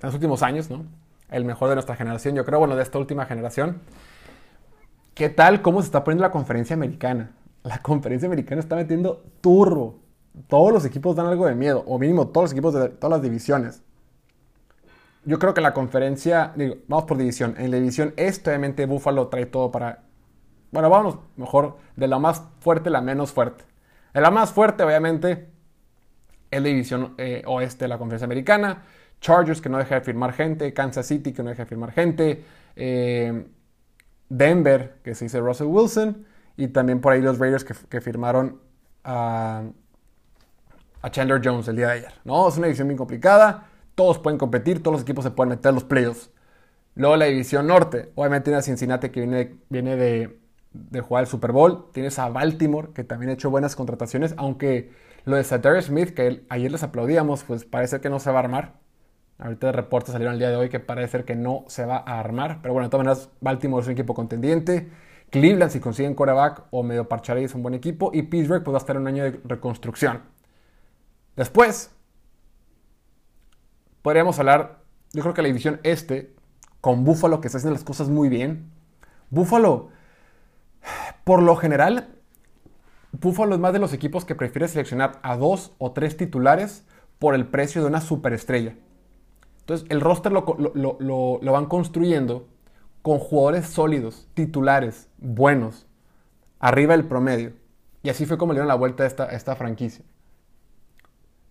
en 0.00 0.06
los 0.06 0.14
últimos 0.14 0.42
años, 0.42 0.70
¿no? 0.70 0.86
El 1.30 1.44
mejor 1.44 1.68
de 1.68 1.74
nuestra 1.74 1.94
generación, 1.94 2.34
yo 2.34 2.46
creo, 2.46 2.58
bueno, 2.58 2.74
de 2.74 2.82
esta 2.82 2.98
última 2.98 3.26
generación. 3.26 3.82
¿Qué 5.12 5.28
tal? 5.28 5.60
¿Cómo 5.60 5.82
se 5.82 5.88
está 5.88 6.02
poniendo 6.02 6.22
la 6.22 6.30
conferencia 6.30 6.72
americana? 6.72 7.32
la 7.62 7.76
conferencia 7.82 8.26
americana 8.26 8.62
está 8.62 8.74
metiendo 8.74 9.22
turbo. 9.42 9.98
Todos 10.46 10.72
los 10.72 10.86
equipos 10.86 11.14
dan 11.14 11.26
algo 11.26 11.44
de 11.44 11.54
miedo, 11.54 11.84
o 11.86 11.98
mínimo 11.98 12.28
todos 12.28 12.44
los 12.44 12.52
equipos 12.52 12.72
de 12.72 12.88
todas 12.88 13.18
las 13.18 13.22
divisiones. 13.22 13.82
Yo 15.28 15.38
creo 15.38 15.52
que 15.52 15.60
la 15.60 15.74
conferencia, 15.74 16.52
digo, 16.56 16.76
vamos 16.86 17.04
por 17.04 17.18
división. 17.18 17.54
En 17.58 17.70
la 17.70 17.76
división 17.76 18.14
este, 18.16 18.48
obviamente, 18.48 18.86
Buffalo 18.86 19.28
trae 19.28 19.44
todo 19.44 19.70
para. 19.70 20.04
Bueno, 20.70 20.88
vamos 20.88 21.18
mejor 21.36 21.76
de 21.96 22.08
la 22.08 22.18
más 22.18 22.44
fuerte 22.60 22.88
a 22.88 22.92
la 22.92 23.02
menos 23.02 23.30
fuerte. 23.30 23.64
De 24.14 24.22
la 24.22 24.30
más 24.30 24.52
fuerte, 24.52 24.84
obviamente, 24.84 25.50
es 26.50 26.62
la 26.62 26.66
división 26.66 27.12
eh, 27.18 27.42
oeste 27.44 27.84
de 27.84 27.88
la 27.88 27.98
conferencia 27.98 28.24
americana. 28.24 28.84
Chargers, 29.20 29.60
que 29.60 29.68
no 29.68 29.76
deja 29.76 29.96
de 29.96 30.00
firmar 30.00 30.32
gente. 30.32 30.72
Kansas 30.72 31.04
City, 31.04 31.34
que 31.34 31.42
no 31.42 31.50
deja 31.50 31.64
de 31.64 31.68
firmar 31.68 31.92
gente. 31.92 32.42
Eh, 32.74 33.48
Denver, 34.30 34.96
que 35.04 35.14
se 35.14 35.26
dice 35.26 35.40
Russell 35.40 35.66
Wilson. 35.66 36.24
Y 36.56 36.68
también 36.68 37.02
por 37.02 37.12
ahí 37.12 37.20
los 37.20 37.38
Raiders 37.38 37.64
que, 37.64 38.00
firmaron 38.00 38.62
a, 39.04 39.62
a, 41.02 41.10
Chandler 41.10 41.42
Jones 41.44 41.68
el 41.68 41.76
día 41.76 41.88
de 41.88 41.92
ayer. 41.92 42.12
¿no? 42.24 42.48
Es 42.48 42.56
una 42.56 42.68
división 42.68 42.88
bien 42.88 42.96
complicada. 42.96 43.66
Todos 43.98 44.20
pueden 44.20 44.38
competir, 44.38 44.80
todos 44.80 44.92
los 44.92 45.02
equipos 45.02 45.24
se 45.24 45.32
pueden 45.32 45.48
meter 45.48 45.70
en 45.70 45.74
los 45.74 45.82
playoffs. 45.82 46.30
Luego 46.94 47.16
la 47.16 47.24
división 47.24 47.66
norte. 47.66 48.12
Obviamente 48.14 48.44
tiene 48.44 48.58
a 48.58 48.62
Cincinnati 48.62 49.08
que 49.08 49.20
viene, 49.68 49.96
de, 49.96 51.00
jugar 51.00 51.24
el 51.24 51.26
Super 51.28 51.50
Bowl. 51.50 51.90
Tienes 51.90 52.16
a 52.20 52.28
Baltimore 52.28 52.90
que 52.94 53.02
también 53.02 53.30
ha 53.30 53.32
hecho 53.32 53.50
buenas 53.50 53.74
contrataciones. 53.74 54.34
Aunque 54.36 54.92
lo 55.24 55.34
de 55.34 55.42
Satire 55.42 55.82
Smith, 55.82 56.10
que 56.14 56.44
ayer 56.48 56.70
les 56.70 56.84
aplaudíamos, 56.84 57.42
pues 57.42 57.64
parece 57.64 58.00
que 58.00 58.08
no 58.08 58.20
se 58.20 58.30
va 58.30 58.36
a 58.36 58.42
armar. 58.44 58.74
Ahorita 59.38 59.66
de 59.66 59.72
reportes 59.72 60.12
salieron 60.12 60.34
el 60.34 60.38
día 60.38 60.50
de 60.50 60.56
hoy 60.56 60.68
que 60.68 60.78
parece 60.78 61.24
que 61.24 61.34
no 61.34 61.64
se 61.66 61.84
va 61.84 61.96
a 61.96 62.20
armar. 62.20 62.60
Pero 62.62 62.74
bueno, 62.74 62.86
de 62.86 62.90
todas 62.92 63.04
maneras, 63.04 63.30
Baltimore 63.40 63.82
es 63.82 63.88
un 63.88 63.94
equipo 63.94 64.14
contendiente. 64.14 64.92
Cleveland, 65.30 65.72
si 65.72 65.80
consiguen 65.80 66.14
coreback 66.14 66.66
o 66.70 66.84
medio 66.84 67.08
parchar 67.08 67.36
es 67.38 67.52
un 67.52 67.64
buen 67.64 67.74
equipo. 67.74 68.12
Y 68.14 68.22
Pittsburgh 68.22 68.62
pues, 68.62 68.74
va 68.74 68.78
a 68.78 68.82
estar 68.82 68.94
en 68.94 69.02
un 69.02 69.08
año 69.08 69.24
de 69.24 69.40
reconstrucción. 69.44 70.20
Después, 71.34 71.90
podríamos 74.02 74.38
hablar, 74.38 74.82
yo 75.12 75.22
creo 75.22 75.34
que 75.34 75.42
la 75.42 75.48
división 75.48 75.80
este, 75.82 76.34
con 76.80 77.04
Buffalo, 77.04 77.40
que 77.40 77.48
está 77.48 77.58
haciendo 77.58 77.74
las 77.74 77.84
cosas 77.84 78.08
muy 78.08 78.28
bien. 78.28 78.70
Buffalo, 79.30 79.90
por 81.24 81.42
lo 81.42 81.56
general, 81.56 82.08
Buffalo 83.12 83.54
es 83.54 83.60
más 83.60 83.72
de 83.72 83.78
los 83.78 83.92
equipos 83.92 84.24
que 84.24 84.34
prefiere 84.34 84.68
seleccionar 84.68 85.18
a 85.22 85.36
dos 85.36 85.72
o 85.78 85.92
tres 85.92 86.16
titulares 86.16 86.84
por 87.18 87.34
el 87.34 87.46
precio 87.46 87.82
de 87.82 87.88
una 87.88 88.00
superestrella. 88.00 88.76
Entonces, 89.60 89.86
el 89.90 90.00
roster 90.00 90.32
lo, 90.32 91.40
van 91.42 91.66
construyendo 91.66 92.48
con 93.02 93.18
jugadores 93.18 93.66
sólidos, 93.66 94.28
titulares, 94.34 95.08
buenos, 95.18 95.86
arriba 96.58 96.96
del 96.96 97.06
promedio. 97.06 97.52
Y 98.02 98.10
así 98.10 98.24
fue 98.24 98.38
como 98.38 98.52
le 98.52 98.58
dieron 98.58 98.68
la 98.68 98.74
vuelta 98.74 99.04
a 99.04 99.06
esta, 99.06 99.26
esta 99.26 99.56
franquicia. 99.56 100.04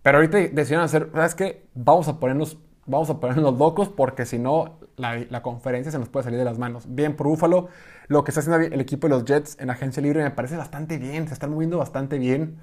Pero 0.08 0.20
ahorita 0.20 0.38
decidieron 0.38 0.86
hacer, 0.86 1.10
¿sabes 1.12 1.34
qué? 1.34 1.68
Vamos 1.74 2.08
a 2.08 2.18
ponernos, 2.18 2.56
vamos 2.86 3.10
a 3.10 3.20
ponernos 3.20 3.58
locos 3.58 3.90
porque 3.90 4.24
si 4.24 4.38
no, 4.38 4.78
la, 4.96 5.42
conferencia 5.42 5.92
se 5.92 5.98
nos 5.98 6.08
puede 6.08 6.24
salir 6.24 6.38
de 6.38 6.46
las 6.46 6.58
manos. 6.58 6.86
Bien 6.88 7.14
por 7.14 7.26
Búfalo, 7.26 7.68
lo 8.06 8.24
que 8.24 8.30
está 8.30 8.40
haciendo 8.40 8.74
el 8.74 8.80
equipo 8.80 9.06
de 9.06 9.10
los 9.10 9.26
Jets 9.26 9.58
en 9.60 9.68
agencia 9.68 10.02
libre 10.02 10.22
me 10.22 10.30
parece 10.30 10.56
bastante 10.56 10.96
bien, 10.96 11.28
se 11.28 11.34
están 11.34 11.50
moviendo 11.50 11.76
bastante 11.76 12.18
bien. 12.18 12.56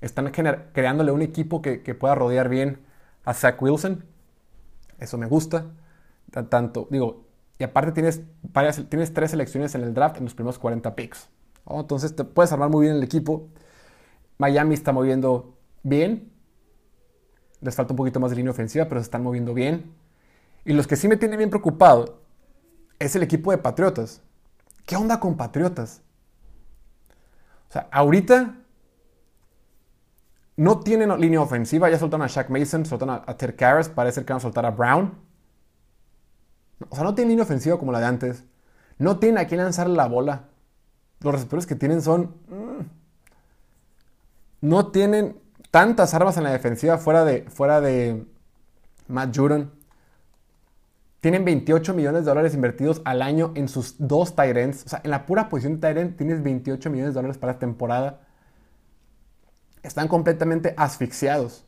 Están 0.00 0.32
creándole 0.32 1.12
un 1.12 1.22
equipo 1.22 1.62
que, 1.62 1.78
pueda 1.94 2.16
rodear 2.16 2.48
bien 2.48 2.80
a 3.24 3.34
Zach 3.34 3.62
Wilson. 3.62 4.04
Eso 4.98 5.16
me 5.16 5.26
gusta. 5.26 5.66
Tanto, 6.48 6.88
digo, 6.90 7.22
y 7.60 7.62
aparte 7.62 7.92
tienes, 7.92 8.22
varias, 8.42 8.84
tienes 8.88 9.14
tres 9.14 9.30
selecciones 9.30 9.76
en 9.76 9.82
el 9.82 9.94
draft 9.94 10.16
en 10.16 10.24
los 10.24 10.34
primeros 10.34 10.58
40 10.58 10.96
picks. 10.96 11.28
Entonces 11.68 12.16
te 12.16 12.24
puedes 12.24 12.50
armar 12.50 12.68
muy 12.68 12.86
bien 12.86 12.96
el 12.96 13.04
equipo. 13.04 13.46
Miami 14.38 14.74
está 14.74 14.90
moviendo 14.90 15.56
bien. 15.84 16.39
Les 17.60 17.74
falta 17.74 17.92
un 17.92 17.96
poquito 17.96 18.20
más 18.20 18.30
de 18.30 18.36
línea 18.36 18.52
ofensiva, 18.52 18.86
pero 18.86 19.00
se 19.00 19.04
están 19.04 19.22
moviendo 19.22 19.54
bien. 19.54 19.92
Y 20.64 20.72
los 20.72 20.86
que 20.86 20.96
sí 20.96 21.08
me 21.08 21.16
tienen 21.16 21.38
bien 21.38 21.50
preocupado 21.50 22.20
es 22.98 23.16
el 23.16 23.22
equipo 23.22 23.50
de 23.50 23.58
Patriotas. 23.58 24.22
¿Qué 24.86 24.96
onda 24.96 25.20
con 25.20 25.36
Patriotas? 25.36 26.02
O 27.68 27.72
sea, 27.72 27.88
ahorita 27.90 28.56
no 30.56 30.80
tienen 30.80 31.18
línea 31.20 31.40
ofensiva, 31.40 31.88
ya 31.88 31.98
soltaron 31.98 32.24
a 32.24 32.28
Shaq 32.28 32.50
Mason, 32.50 32.84
soltaron 32.84 33.14
a, 33.14 33.22
a 33.26 33.36
Ted 33.36 33.54
Karras, 33.56 33.88
parece 33.88 34.24
que 34.24 34.32
van 34.32 34.38
a 34.38 34.40
soltar 34.40 34.66
a 34.66 34.70
Brown. 34.70 35.14
O 36.88 36.94
sea, 36.94 37.04
no 37.04 37.14
tienen 37.14 37.30
línea 37.30 37.44
ofensiva 37.44 37.78
como 37.78 37.92
la 37.92 38.00
de 38.00 38.06
antes. 38.06 38.44
No 38.98 39.18
tienen 39.18 39.38
a 39.38 39.46
quién 39.46 39.60
lanzar 39.62 39.88
la 39.88 40.06
bola. 40.06 40.48
Los 41.20 41.32
receptores 41.32 41.66
que 41.66 41.74
tienen 41.74 42.02
son... 42.02 42.34
Mm, 42.48 42.84
no 44.62 44.88
tienen 44.88 45.39
tantas 45.70 46.14
armas 46.14 46.36
en 46.36 46.44
la 46.44 46.50
defensiva 46.50 46.98
fuera 46.98 47.24
de, 47.24 47.42
fuera 47.48 47.80
de 47.80 48.26
Matt 49.08 49.36
Judon. 49.36 49.72
Tienen 51.20 51.44
28 51.44 51.94
millones 51.94 52.24
de 52.24 52.30
dólares 52.30 52.54
invertidos 52.54 53.02
al 53.04 53.20
año 53.22 53.52
en 53.54 53.68
sus 53.68 53.96
dos 53.98 54.34
Tyrants. 54.34 54.86
O 54.86 54.88
sea, 54.88 55.00
en 55.04 55.10
la 55.10 55.26
pura 55.26 55.48
posición 55.48 55.78
de 55.78 55.88
Tyrant 55.88 56.16
tienes 56.16 56.42
28 56.42 56.90
millones 56.90 57.14
de 57.14 57.18
dólares 57.18 57.38
para 57.38 57.58
temporada 57.58 58.20
están 59.82 60.08
completamente 60.08 60.74
asfixiados 60.76 61.64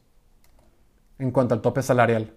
en 1.19 1.31
cuanto 1.31 1.55
al 1.55 1.62
tope 1.62 1.83
salarial. 1.83 2.35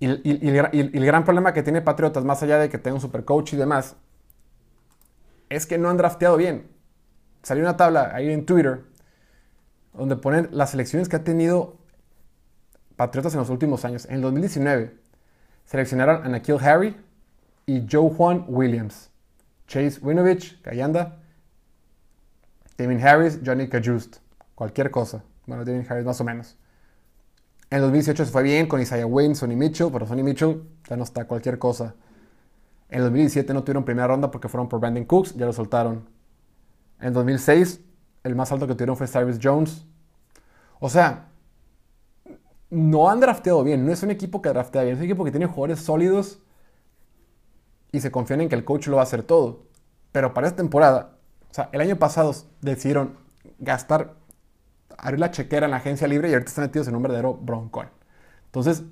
Y, 0.00 0.06
el 0.06 1.04
gran 1.04 1.24
problema 1.24 1.52
que 1.52 1.62
tiene 1.62 1.82
Patriotas, 1.82 2.24
más 2.24 2.42
allá 2.42 2.58
de 2.58 2.68
que 2.68 2.78
tenga 2.78 2.94
un 2.94 3.00
super 3.00 3.24
coach 3.24 3.54
y 3.54 3.56
demás, 3.56 3.96
es 5.48 5.66
que 5.66 5.76
no 5.76 5.90
han 5.90 5.96
drafteado 5.96 6.36
bien. 6.36 6.70
Salió 7.42 7.64
una 7.64 7.76
tabla 7.76 8.12
ahí 8.14 8.30
en 8.30 8.46
Twitter 8.46 8.84
donde 9.92 10.16
ponen 10.16 10.48
las 10.52 10.70
selecciones 10.70 11.08
que 11.08 11.16
ha 11.16 11.24
tenido 11.24 11.78
Patriotas 12.96 13.32
en 13.34 13.38
los 13.38 13.50
últimos 13.50 13.84
años. 13.84 14.06
En 14.06 14.16
el 14.16 14.22
2019 14.22 14.92
seleccionaron 15.64 16.24
a 16.24 16.28
Nakil 16.28 16.56
Harry 16.60 16.96
y 17.64 17.86
Joe 17.88 18.10
Juan 18.10 18.44
Williams. 18.48 19.10
Chase 19.68 20.00
Winovich, 20.02 20.60
que 20.62 20.70
ahí 20.70 20.80
Damien 22.76 23.06
Harris, 23.06 23.38
Johnny 23.44 23.68
Kajust. 23.68 24.16
Cualquier 24.54 24.90
cosa. 24.90 25.22
Bueno, 25.46 25.64
Damien 25.64 25.86
Harris 25.88 26.04
más 26.04 26.20
o 26.20 26.24
menos. 26.24 26.56
En 27.70 27.80
2018 27.80 28.24
se 28.24 28.32
fue 28.32 28.42
bien 28.42 28.66
con 28.66 28.80
Isaiah 28.80 29.06
Wayne, 29.06 29.34
Sonny 29.34 29.54
Mitchell, 29.54 29.90
pero 29.92 30.06
Sonny 30.06 30.22
Mitchell 30.22 30.62
ya 30.88 30.96
no 30.96 31.04
está 31.04 31.26
cualquier 31.26 31.58
cosa. 31.58 31.94
En 32.88 33.00
2017 33.02 33.52
no 33.52 33.62
tuvieron 33.62 33.84
primera 33.84 34.08
ronda 34.08 34.30
porque 34.30 34.48
fueron 34.48 34.68
por 34.68 34.80
Brandon 34.80 35.04
Cooks, 35.04 35.36
ya 35.36 35.44
lo 35.46 35.52
soltaron. 35.52 36.08
En 37.00 37.12
2006 37.12 37.80
el 38.28 38.36
más 38.36 38.52
alto 38.52 38.66
que 38.66 38.74
tuvieron 38.74 38.96
fue 38.96 39.08
Cyrus 39.08 39.38
Jones. 39.42 39.84
O 40.80 40.88
sea, 40.88 41.28
no 42.70 43.10
han 43.10 43.20
drafteado 43.20 43.64
bien, 43.64 43.84
no 43.84 43.92
es 43.92 44.02
un 44.02 44.10
equipo 44.10 44.42
que 44.42 44.50
draftea 44.50 44.82
bien, 44.82 44.94
es 44.94 44.98
un 45.00 45.06
equipo 45.06 45.24
que 45.24 45.30
tiene 45.30 45.46
jugadores 45.46 45.80
sólidos 45.80 46.40
y 47.90 48.00
se 48.00 48.10
confían 48.10 48.42
en 48.42 48.48
que 48.48 48.54
el 48.54 48.64
coach 48.64 48.86
lo 48.88 48.96
va 48.96 49.02
a 49.02 49.04
hacer 49.04 49.22
todo. 49.22 49.64
Pero 50.12 50.34
para 50.34 50.46
esta 50.46 50.58
temporada 50.58 51.18
o 51.50 51.54
sea, 51.54 51.68
el 51.72 51.80
año 51.80 51.96
pasado 51.96 52.34
decidieron 52.60 53.16
gastar, 53.58 54.14
abrir 54.96 55.20
la 55.20 55.30
chequera 55.30 55.66
en 55.66 55.70
la 55.70 55.78
agencia 55.78 56.06
libre 56.06 56.28
y 56.28 56.32
ahorita 56.32 56.48
están 56.48 56.64
metidos 56.64 56.88
en 56.88 56.96
un 56.96 57.02
verdadero 57.02 57.34
broncón. 57.34 57.88
Entonces, 58.46 58.84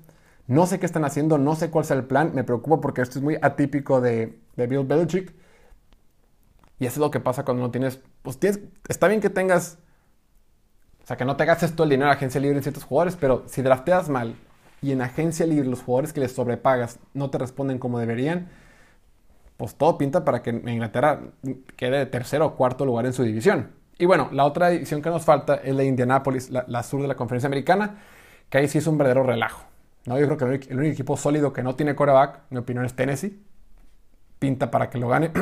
no 0.47 0.65
sé 0.65 0.79
qué 0.79 0.85
están 0.85 1.05
haciendo, 1.05 1.37
no 1.37 1.55
sé 1.55 1.69
cuál 1.69 1.85
sea 1.85 1.97
el 1.97 2.05
plan. 2.05 2.31
Me 2.33 2.43
preocupa 2.43 2.81
porque 2.81 3.01
esto 3.01 3.19
es 3.19 3.23
muy 3.23 3.37
atípico 3.41 4.01
de, 4.01 4.39
Bill 4.55 4.85
Belichick. 4.85 5.33
Y 6.79 6.85
eso 6.85 6.95
es 6.95 6.99
lo 6.99 7.11
que 7.11 7.19
pasa 7.19 7.43
cuando 7.43 7.63
no 7.63 7.71
tienes. 7.71 7.99
Pues 8.21 8.39
tienes. 8.39 8.59
Está 8.87 9.07
bien 9.07 9.21
que 9.21 9.29
tengas. 9.29 9.79
O 11.03 11.07
sea, 11.07 11.17
que 11.17 11.25
no 11.25 11.37
te 11.37 11.45
gastes 11.45 11.73
todo 11.73 11.85
el 11.85 11.89
dinero 11.89 12.11
en 12.11 12.17
agencia 12.17 12.41
libre 12.41 12.57
en 12.57 12.63
ciertos 12.63 12.83
jugadores, 12.83 13.15
pero 13.15 13.43
si 13.47 13.61
drafteas 13.61 14.09
mal 14.09 14.35
y 14.81 14.91
en 14.91 15.01
agencia 15.01 15.45
libre 15.45 15.67
los 15.69 15.81
jugadores 15.81 16.11
que 16.11 16.19
les 16.19 16.33
sobrepagas 16.33 16.99
no 17.13 17.29
te 17.29 17.37
responden 17.37 17.79
como 17.79 17.97
deberían, 17.99 18.49
pues 19.55 19.75
todo 19.75 19.97
pinta 19.97 20.23
para 20.25 20.43
que 20.43 20.49
Inglaterra 20.51 21.21
quede 21.75 21.99
de 21.99 22.05
tercero 22.05 22.45
o 22.45 22.55
cuarto 22.55 22.85
lugar 22.85 23.05
en 23.05 23.13
su 23.13 23.23
división. 23.23 23.71
Y 23.97 24.05
bueno, 24.05 24.29
la 24.31 24.45
otra 24.45 24.69
división 24.69 25.01
que 25.01 25.09
nos 25.09 25.25
falta 25.25 25.55
es 25.55 25.75
la 25.75 25.83
Indianapolis, 25.83 26.51
la, 26.51 26.83
sur 26.83 27.01
de 27.01 27.07
la 27.07 27.15
conferencia 27.15 27.47
americana, 27.47 27.95
que 28.49 28.59
ahí 28.59 28.67
sí 28.67 28.77
es 28.77 28.85
un 28.85 28.97
verdadero 28.97 29.23
relajo. 29.23 29.65
¿no? 30.05 30.19
Yo 30.19 30.25
creo 30.27 30.37
que 30.37 30.69
el 30.69 30.77
único, 30.77 30.93
equipo 30.93 31.17
sólido 31.17 31.51
que 31.51 31.63
no 31.63 31.75
tiene 31.75 31.95
coreback, 31.95 32.41
mi 32.51 32.57
opinión 32.57 32.85
es 32.85 32.93
Tennessee. 32.93 33.41
Pinta 34.37 34.69
para 34.69 34.89
que 34.91 34.99
lo 34.99 35.07
gane. 35.07 35.31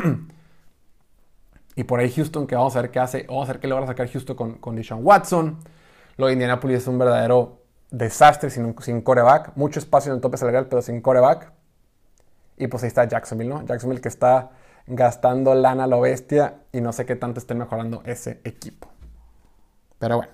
y 1.75 1.83
por 1.83 1.99
ahí 1.99 2.11
Houston, 2.11 2.47
que 2.47 2.55
vamos 2.55 2.75
a 2.75 2.81
ver 2.81 2.91
qué 2.91 2.99
hace. 2.99 3.25
Vamos 3.27 3.49
a 3.49 3.53
ver 3.53 3.59
qué 3.59 3.67
logra 3.67 3.85
sacar 3.85 4.09
Houston 4.09 4.35
con, 4.35 4.53
con 4.55 4.75
Deshaun 4.75 5.05
Watson. 5.05 5.59
Lo 6.17 6.27
de 6.27 6.33
Indianapolis 6.33 6.77
es 6.77 6.87
un 6.87 6.97
verdadero 6.97 7.63
desastre 7.91 8.49
sin, 8.49 8.75
sin 8.79 9.01
coreback. 9.01 9.55
Mucho 9.55 9.79
espacio 9.79 10.11
en 10.11 10.15
el 10.15 10.21
tope 10.21 10.37
salarial, 10.37 10.67
pero 10.67 10.81
sin 10.81 11.01
coreback. 11.01 11.51
Y 12.57 12.67
pues 12.67 12.83
ahí 12.83 12.87
está 12.87 13.05
Jacksonville, 13.05 13.49
¿no? 13.49 13.65
Jacksonville 13.65 14.01
que 14.01 14.07
está 14.07 14.51
gastando 14.87 15.53
lana 15.55 15.85
a 15.85 15.87
lo 15.87 15.99
bestia 15.99 16.61
y 16.71 16.79
no 16.79 16.93
sé 16.93 17.05
qué 17.05 17.15
tanto 17.15 17.39
esté 17.39 17.55
mejorando 17.55 18.01
ese 18.05 18.39
equipo. 18.45 18.87
Pero 19.99 20.17
bueno. 20.17 20.33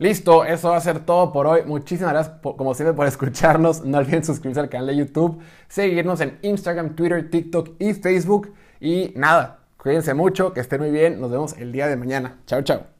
Listo, 0.00 0.44
eso 0.44 0.70
va 0.70 0.76
a 0.76 0.80
ser 0.80 1.00
todo 1.00 1.32
por 1.32 1.48
hoy. 1.48 1.62
Muchísimas 1.66 2.12
gracias, 2.12 2.36
como 2.40 2.72
siempre, 2.72 2.94
por 2.94 3.06
escucharnos. 3.06 3.84
No 3.84 3.98
olviden 3.98 4.24
suscribirse 4.24 4.60
al 4.60 4.68
canal 4.68 4.86
de 4.86 4.96
YouTube, 4.96 5.42
seguirnos 5.66 6.20
en 6.20 6.38
Instagram, 6.42 6.94
Twitter, 6.94 7.28
TikTok 7.28 7.70
y 7.80 7.94
Facebook. 7.94 8.54
Y 8.80 9.12
nada, 9.16 9.60
cuídense 9.76 10.14
mucho, 10.14 10.52
que 10.52 10.60
estén 10.60 10.80
muy 10.80 10.90
bien. 10.90 11.20
Nos 11.20 11.30
vemos 11.30 11.56
el 11.58 11.72
día 11.72 11.86
de 11.88 11.96
mañana. 11.96 12.38
Chao, 12.46 12.62
chao. 12.62 12.97